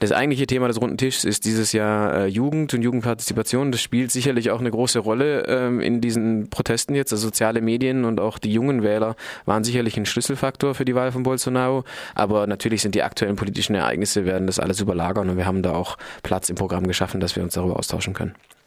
Das 0.00 0.12
eigentliche 0.12 0.46
Thema 0.46 0.68
des 0.68 0.80
Runden 0.80 0.96
Tischs 0.96 1.24
ist 1.24 1.44
dieses 1.44 1.72
Jahr 1.72 2.14
äh, 2.14 2.26
Jugend 2.26 2.72
und 2.72 2.80
Jugendpartizipation. 2.80 3.70
Das 3.70 3.82
spielt 3.82 4.10
sicherlich 4.10 4.50
auch 4.50 4.60
eine 4.60 4.70
große 4.70 5.00
Ähm, 5.46 5.80
in 5.80 6.00
diesen 6.00 6.50
Protesten 6.50 6.94
jetzt, 6.94 7.12
also 7.12 7.26
soziale 7.26 7.60
Medien 7.60 8.04
und 8.04 8.20
auch 8.20 8.38
die 8.38 8.52
jungen 8.52 8.82
Wähler 8.82 9.16
waren 9.44 9.64
sicherlich 9.64 9.96
ein 9.96 10.06
Schlüsselfaktor 10.06 10.74
für 10.74 10.84
die 10.84 10.94
Wahl 10.94 11.12
von 11.12 11.22
Bolsonaro. 11.22 11.84
Aber 12.14 12.46
natürlich 12.46 12.82
sind 12.82 12.94
die 12.94 13.02
aktuellen 13.02 13.36
politischen 13.36 13.74
Ereignisse 13.74 14.24
werden 14.24 14.46
das 14.46 14.58
alles 14.58 14.80
überlagern 14.80 15.28
und 15.30 15.36
wir 15.36 15.46
haben 15.46 15.62
da 15.62 15.72
auch 15.72 15.96
Platz 16.22 16.48
im 16.48 16.56
Programm 16.56 16.86
geschaffen, 16.86 17.20
dass 17.20 17.36
wir 17.36 17.42
uns 17.42 17.54
darüber 17.54 17.78
austauschen 17.78 18.14
können. 18.14 18.34